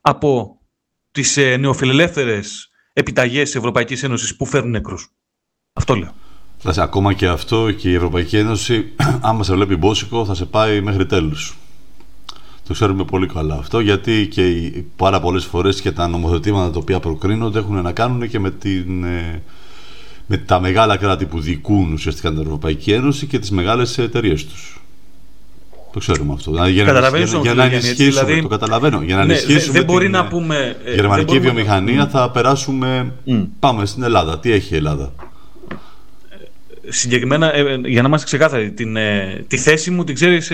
από 0.00 0.58
τις 1.10 1.36
ε, 1.36 1.56
νεοφιλελεύθερες 1.56 2.70
επιταγές 2.92 3.44
της 3.44 3.54
Ευρωπαϊκής 3.54 4.02
Ένωσης 4.02 4.36
που 4.36 4.46
φέρνουν 4.46 4.70
νεκρούς. 4.70 5.12
Αυτό 5.72 5.94
λέω. 5.94 6.14
ακόμα 6.76 7.12
και 7.12 7.26
αυτό 7.26 7.72
και 7.72 7.90
η 7.90 7.94
Ευρωπαϊκή 7.94 8.36
Ένωση, 8.36 8.92
άμα 9.20 9.44
σε 9.44 9.54
βλέπει 9.54 9.76
μπόσικο, 9.76 10.24
θα 10.24 10.34
σε 10.34 10.44
πάει 10.44 10.80
μέχρι 10.80 11.06
τέλους. 11.06 11.56
Το 12.66 12.72
ξέρουμε 12.72 13.04
πολύ 13.04 13.26
καλά 13.26 13.54
αυτό, 13.54 13.80
γιατί 13.80 14.28
και 14.30 14.42
πάρα 14.96 15.20
πολλές 15.20 15.44
φορές 15.44 15.80
και 15.80 15.92
τα 15.92 16.08
νομοθετήματα 16.08 16.70
τα 16.70 16.78
οποία 16.78 17.00
προκρίνονται 17.00 17.58
έχουν 17.58 17.82
να 17.82 17.92
κάνουν 17.92 18.28
και 18.28 18.38
με, 18.38 18.50
την, 18.50 19.04
ε, 19.04 19.42
με 20.26 20.36
τα 20.36 20.60
μεγάλα 20.60 20.96
κράτη 20.96 21.24
που 21.24 21.40
δικούν 21.40 21.92
ουσιαστικά 21.92 22.30
την 22.30 22.40
Ευρωπαϊκή 22.40 22.92
Ένωση 22.92 23.26
και 23.26 23.38
τις 23.38 23.50
μεγάλες 23.50 23.98
εταιρείες 23.98 24.46
τους. 24.46 24.80
Το 25.92 25.98
ξέρουμε 25.98 26.32
αυτό. 26.32 26.50
Δηλαδή, 26.50 26.72
για, 26.72 26.84
να, 26.84 27.18
για, 27.18 27.40
για 27.42 27.54
να 27.54 27.64
ενισχύσουμε, 27.64 28.08
δηλαδή, 28.08 28.42
το 28.42 28.48
καταλαβαίνω, 28.48 29.02
για 29.02 29.16
να 29.16 29.24
ναι, 29.24 29.32
ενισχύσουμε 29.32 29.72
δεν 29.72 29.84
μπορεί 29.84 30.08
να 30.08 30.26
πούμε, 30.26 30.76
ε, 30.84 30.94
γερμανική 30.94 31.38
βιομηχανία 31.38 32.08
θα 32.08 32.30
περάσουμε, 32.30 33.12
mm. 33.26 33.46
πάμε 33.58 33.86
στην 33.86 34.02
Ελλάδα. 34.02 34.38
Τι 34.38 34.52
έχει 34.52 34.74
η 34.74 34.76
Ελλάδα; 34.76 35.12
Συγκεκριμένα, 36.88 37.54
ε, 37.54 37.80
για 37.84 38.02
να 38.02 38.08
είμαστε 38.08 38.26
ξεκάθαροι, 38.26 38.70
την, 38.70 38.96
τη 39.48 39.56
θέση 39.56 39.90
μου 39.90 40.04
την 40.04 40.14
ξέρεις 40.14 40.50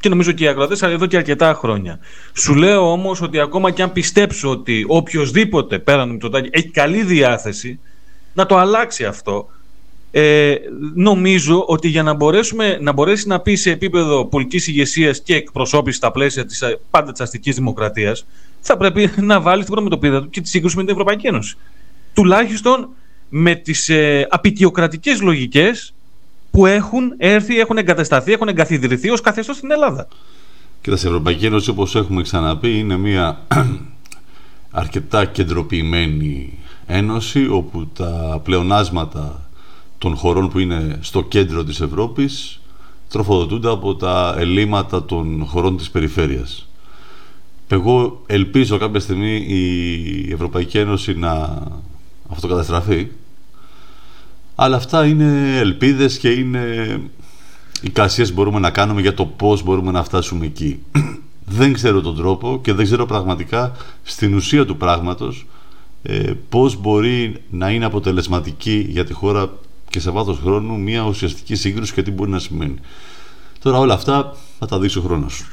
και 0.00 0.08
νομίζω 0.08 0.32
και 0.32 0.44
οι 0.44 0.48
ακροατές 0.48 0.82
εδώ 0.82 1.06
και 1.06 1.16
αρκετά 1.16 1.54
χρόνια. 1.54 1.98
Σου 2.34 2.54
λέω 2.54 2.92
όμως 2.92 3.22
ότι 3.22 3.40
ακόμα 3.40 3.70
και 3.70 3.82
αν 3.82 3.92
πιστέψω 3.92 4.50
ότι 4.50 4.84
οποιοδήποτε 4.88 5.78
πέραν 5.78 6.06
του 6.06 6.12
Μητσοτάκη 6.12 6.48
έχει 6.52 6.68
καλή 6.68 7.02
διάθεση 7.02 7.78
να 8.34 8.46
το 8.46 8.56
αλλάξει 8.56 9.04
αυτό, 9.04 9.48
ε, 10.10 10.54
νομίζω 10.94 11.64
ότι 11.66 11.88
για 11.88 12.02
να, 12.02 12.14
μπορέσουμε, 12.14 12.78
να 12.80 12.92
μπορέσει 12.92 13.28
να 13.28 13.40
πει 13.40 13.54
σε 13.54 13.70
επίπεδο 13.70 14.24
πολιτικής 14.24 14.66
ηγεσίας 14.66 15.22
και 15.22 15.34
εκπροσώπηση 15.34 15.96
στα 15.96 16.10
πλαίσια 16.10 16.46
της 16.46 16.64
πάντα 16.90 17.12
της 17.12 17.20
αστικής 17.20 17.54
δημοκρατίας, 17.54 18.26
θα 18.60 18.76
πρέπει 18.76 19.10
να 19.16 19.40
βάλει 19.40 19.64
την 19.64 19.72
προμετωπίδα 19.72 20.22
του 20.22 20.30
και 20.30 20.40
τη 20.40 20.48
σύγκρουση 20.48 20.76
με 20.76 20.82
την 20.82 20.92
Ευρωπαϊκή 20.92 21.26
Ένωση. 21.26 21.56
Τουλάχιστον 22.14 22.88
με 23.28 23.54
τις 23.54 23.88
ε, 23.88 24.26
απεικιοκρατικές 24.30 25.20
λογικές 25.20 25.94
που 26.60 26.66
έχουν 26.66 27.14
έρθει, 27.16 27.58
έχουν 27.58 27.78
εγκατασταθεί, 27.78 28.32
έχουν 28.32 28.48
εγκαθιδρυθεί 28.48 29.10
ως 29.10 29.20
καθεστώς 29.20 29.56
στην 29.56 29.70
Ελλάδα. 29.70 30.08
Κοίτα, 30.80 30.96
η 30.96 31.06
Ευρωπαϊκή 31.06 31.46
Ένωση, 31.46 31.70
όπως 31.70 31.94
έχουμε 31.94 32.22
ξαναπεί, 32.22 32.78
είναι 32.78 32.96
μια 32.96 33.38
αρκετά 34.70 35.24
κεντροποιημένη 35.24 36.58
ένωση, 36.86 37.48
όπου 37.48 37.86
τα 37.86 38.40
πλεονάσματα 38.44 39.48
των 39.98 40.16
χωρών 40.16 40.50
που 40.50 40.58
είναι 40.58 40.98
στο 41.00 41.22
κέντρο 41.22 41.64
της 41.64 41.80
Ευρώπης 41.80 42.60
τροφοδοτούνται 43.08 43.70
από 43.70 43.94
τα 43.94 44.34
ελλείμματα 44.38 45.04
των 45.04 45.44
χωρών 45.46 45.76
της 45.76 45.90
περιφέρειας. 45.90 46.68
Εγώ 47.68 48.22
ελπίζω 48.26 48.78
κάποια 48.78 49.00
στιγμή 49.00 49.36
η 49.48 50.32
Ευρωπαϊκή 50.32 50.78
Ένωση 50.78 51.18
να 51.18 51.62
αυτοκαταστραφεί 52.28 53.08
Αλλά 54.62 54.76
αυτά 54.76 55.06
είναι 55.06 55.58
ελπίδες 55.58 56.18
και 56.18 56.30
είναι 56.30 57.00
εικασίες 57.80 58.28
που 58.28 58.34
μπορούμε 58.34 58.58
να 58.58 58.70
κάνουμε 58.70 59.00
για 59.00 59.14
το 59.14 59.26
πώς 59.26 59.62
μπορούμε 59.62 59.90
να 59.90 60.04
φτάσουμε 60.04 60.46
εκεί. 60.46 60.82
δεν 61.58 61.72
ξέρω 61.72 62.00
τον 62.00 62.16
τρόπο 62.16 62.60
και 62.62 62.72
δεν 62.72 62.84
ξέρω 62.84 63.06
πραγματικά 63.06 63.72
στην 64.02 64.34
ουσία 64.34 64.66
του 64.66 64.76
πράγματος 64.76 65.46
ε, 66.02 66.32
πώς 66.48 66.76
μπορεί 66.80 67.42
να 67.50 67.70
είναι 67.70 67.84
αποτελεσματική 67.84 68.86
για 68.88 69.04
τη 69.04 69.12
χώρα 69.12 69.50
και 69.90 70.00
σε 70.00 70.10
βάθος 70.10 70.38
χρόνου 70.38 70.78
μια 70.78 71.02
ουσιαστική 71.02 71.54
σύγκρουση 71.54 71.92
και 71.92 72.02
τι 72.02 72.10
μπορεί 72.10 72.30
να 72.30 72.38
σημαίνει. 72.38 72.76
Τώρα 73.62 73.78
όλα 73.78 73.94
αυτά 73.94 74.36
θα 74.58 74.66
τα 74.66 74.78
δείξει 74.78 74.98
ο 74.98 75.02
χρόνος. 75.02 75.44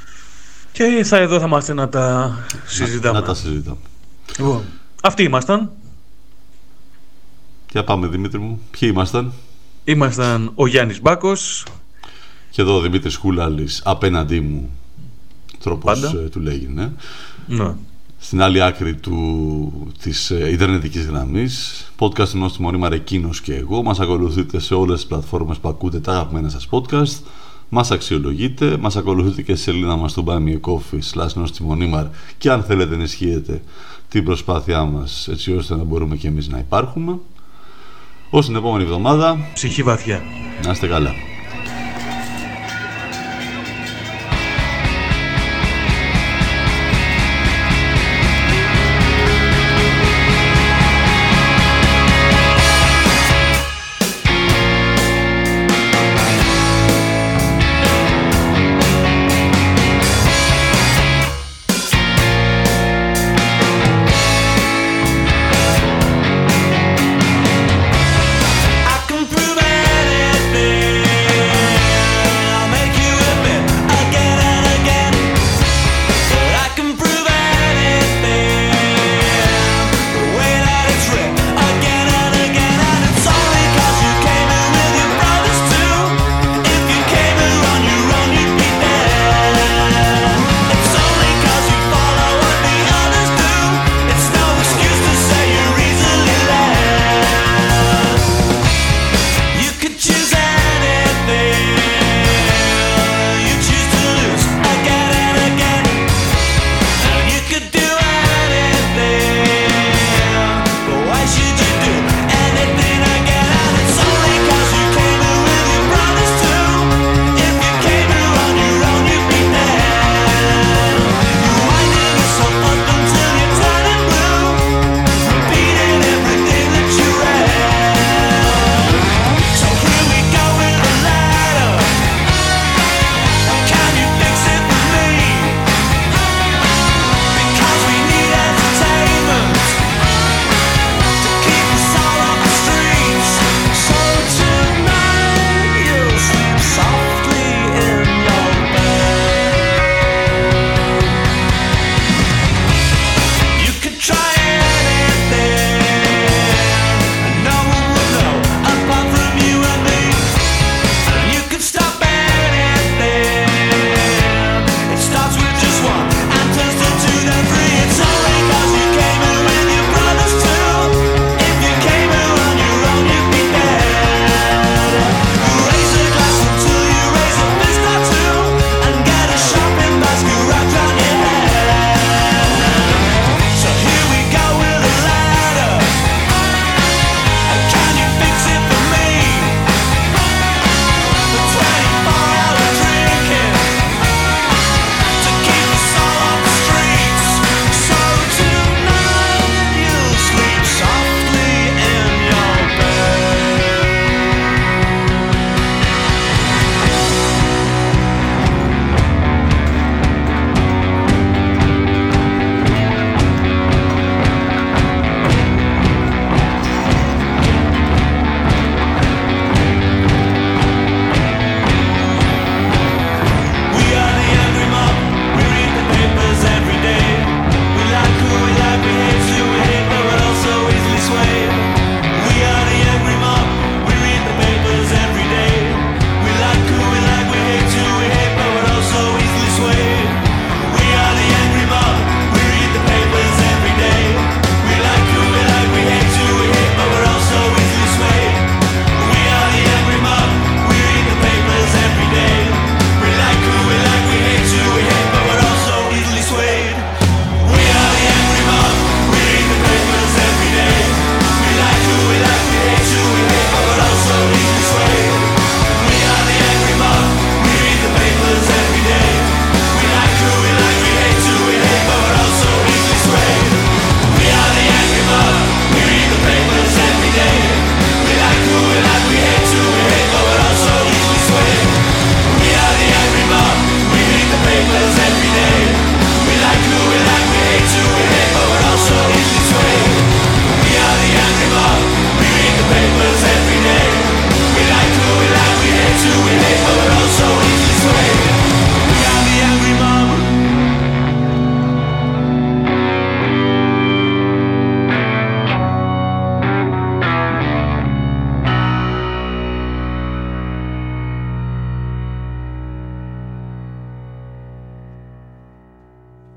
Και 0.72 1.04
θα 1.04 1.18
εδώ 1.18 1.40
θα 1.40 1.46
είμαστε 1.46 1.74
να 1.74 1.90
τα 1.90 2.38
συζητάμε. 2.66 3.20
Να, 3.20 3.26
τα 3.26 3.34
συζητάμε. 3.34 3.78
Λοιπόν, 4.38 4.64
αυτοί 5.02 5.24
ήμασταν. 5.24 5.72
Για 7.78 7.86
πάμε 7.86 8.08
Δημήτρη 8.08 8.40
μου. 8.40 8.60
Ποιοι 8.80 8.90
ήμασταν; 8.94 9.32
Ήμασταν 9.84 10.52
ο 10.56 10.68
Γιάννης 10.68 11.02
Μπάκος. 11.02 11.66
Και 12.50 12.62
εδώ 12.62 12.76
ο 12.76 12.80
Δημήτρης 12.82 13.16
Χούλαλης 13.16 13.82
απέναντί 13.86 14.40
μου. 14.40 14.70
Τρόπος 15.60 16.00
Πάντα. 16.00 16.20
ε, 16.20 16.30
του 16.30 16.40
λέγει, 16.40 16.70
ναι. 16.74 16.92
Ναι. 17.48 17.74
Στην 18.20 18.42
άλλη 18.42 18.62
άκρη 18.62 18.96
του, 18.96 19.92
της 20.02 20.32
ε, 20.32 20.50
ιντερνετικής 20.52 21.06
γραμμής. 21.06 21.86
Podcast 22.00 22.28
του 22.28 22.38
Νόστιμο 22.38 22.70
Ρήμα 22.70 22.90
Ρεκίνος 22.90 23.42
και 23.42 23.56
εγώ. 23.56 23.84
Μας 23.84 24.00
ακολουθείτε 24.00 24.60
σε 24.60 24.74
όλες 24.74 24.96
τις 25.00 25.08
πλατφόρμες 25.08 25.58
που 25.58 25.70
ακούτε 25.70 26.00
τα 26.00 26.12
αγαπημένα 26.12 26.50
σας 26.50 26.68
podcast. 26.72 27.22
Μας 27.70 27.92
αξιολογείτε, 27.92 28.78
μας 28.78 28.96
ακολουθείτε 28.96 29.42
και 29.42 29.56
στη 29.56 29.64
σελίδα 29.64 29.96
μας 29.96 30.12
στο 30.12 30.24
Buy 30.28 30.38
Me 30.38 30.54
a 30.54 30.60
Coffee 30.72 31.22
slash 31.22 31.34
Νόστιμο 31.36 31.76
Νήμαρ 31.76 32.06
και 32.38 32.52
αν 32.52 32.64
θέλετε 32.64 32.96
να 32.96 33.04
ισχύετε 33.04 33.62
την 34.10 34.24
προσπάθειά 34.24 34.84
μας 34.86 35.28
έτσι 35.28 35.56
ώστε 35.56 35.76
να 35.76 35.84
μπορούμε 35.84 36.16
και 36.16 36.28
εμείς 36.28 36.48
να 36.48 36.58
υπάρχουμε. 36.58 37.20
Ως 38.30 38.46
την 38.46 38.56
επόμενη 38.56 38.84
εβδομάδα, 38.84 39.50
Ψυχή 39.54 39.84
βαθιά. 39.84 40.24
να 40.66 40.72
είστε 40.72 40.88
καλά. 40.88 41.27